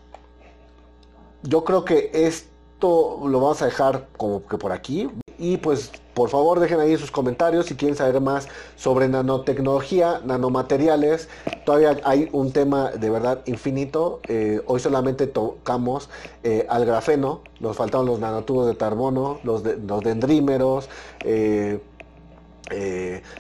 yo 1.44 1.66
creo 1.66 1.84
que 1.84 2.12
esto 2.14 3.20
lo 3.28 3.42
vamos 3.42 3.62
a 3.62 3.66
dejar 3.66 4.08
como 4.16 4.48
que 4.48 4.58
por 4.58 4.72
aquí. 4.72 5.10
Y 5.38 5.58
pues 5.58 5.92
por 6.16 6.30
favor 6.30 6.62
dejen 6.62 6.80
ahí 6.80 6.96
sus 6.98 7.12
comentarios 7.12 7.66
si 7.66 7.76
quieren 7.76 7.98
saber 7.98 8.22
más 8.22 8.48
sobre 8.78 9.10
nanotecnología, 9.10 10.22
nanomateriales. 10.24 11.28
Todavía 11.66 11.98
hay 12.06 12.30
un 12.32 12.54
tema 12.54 12.92
de 12.92 13.10
verdad 13.10 13.42
infinito. 13.46 14.22
Eh, 14.30 14.62
hoy 14.66 14.80
solamente 14.80 15.28
tocamos 15.28 16.10
eh, 16.44 16.66
al 16.70 16.86
grafeno. 16.86 17.42
Nos 17.60 17.76
faltaron 17.76 18.06
los 18.06 18.20
nanotubos 18.20 18.66
de 18.68 18.78
carbono, 18.78 19.40
los, 19.44 19.62
dendrímeros, 19.64 20.90
eh, 21.26 21.82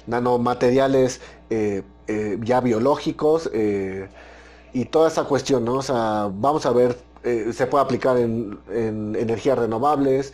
nanomateriales 0.05 1.21
ya 1.49 2.59
biológicos 2.59 3.49
y 4.73 4.85
toda 4.85 5.07
esa 5.07 5.23
cuestión. 5.23 5.63
¿no? 5.63 5.75
O 5.75 5.81
sea, 5.81 6.29
vamos 6.29 6.65
a 6.65 6.71
ver, 6.71 6.97
se 7.23 7.67
puede 7.67 7.85
aplicar 7.85 8.17
en 8.17 8.59
energías 9.17 9.57
renovables 9.57 10.33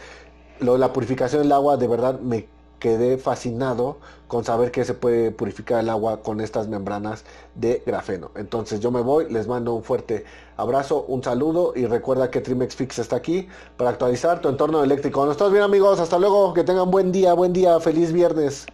lo 0.62 0.74
de 0.74 0.80
la 0.80 0.94
purificación 0.94 1.42
del 1.42 1.52
agua, 1.52 1.78
de 1.78 1.88
verdad 1.88 2.20
me 2.20 2.48
quedé 2.80 3.18
fascinado 3.18 3.98
con 4.28 4.44
saber 4.44 4.72
que 4.72 4.86
se 4.86 4.94
puede 4.94 5.32
purificar 5.32 5.80
el 5.82 5.90
agua 5.90 6.22
con 6.22 6.42
estas 6.42 6.68
membranas 6.68 7.24
de 7.56 7.84
grafeno. 7.86 8.32
Entonces 8.36 8.80
yo 8.80 8.92
me 8.92 9.02
voy, 9.02 9.32
les 9.32 9.48
mando 9.48 9.74
un 9.74 9.84
fuerte 9.84 10.26
abrazo, 10.58 11.06
un 11.08 11.24
saludo 11.24 11.74
y 11.76 11.86
recuerda 11.86 12.32
que 12.32 12.42
Trimex 12.42 12.76
Fix 12.76 13.00
está 13.00 13.18
aquí 13.18 13.48
para 13.78 13.92
actualizar 13.92 14.42
tu 14.42 14.50
entorno 14.50 14.84
eléctrico. 14.84 15.24
Nos 15.26 15.34
estamos 15.34 15.54
bien 15.54 15.64
amigos, 15.64 16.00
hasta 16.00 16.18
luego, 16.18 16.54
que 16.54 16.64
tengan 16.64 16.90
buen 16.90 17.12
día, 17.12 17.34
buen 17.34 17.54
día, 17.54 17.80
feliz 17.80 18.12
viernes. 18.12 18.66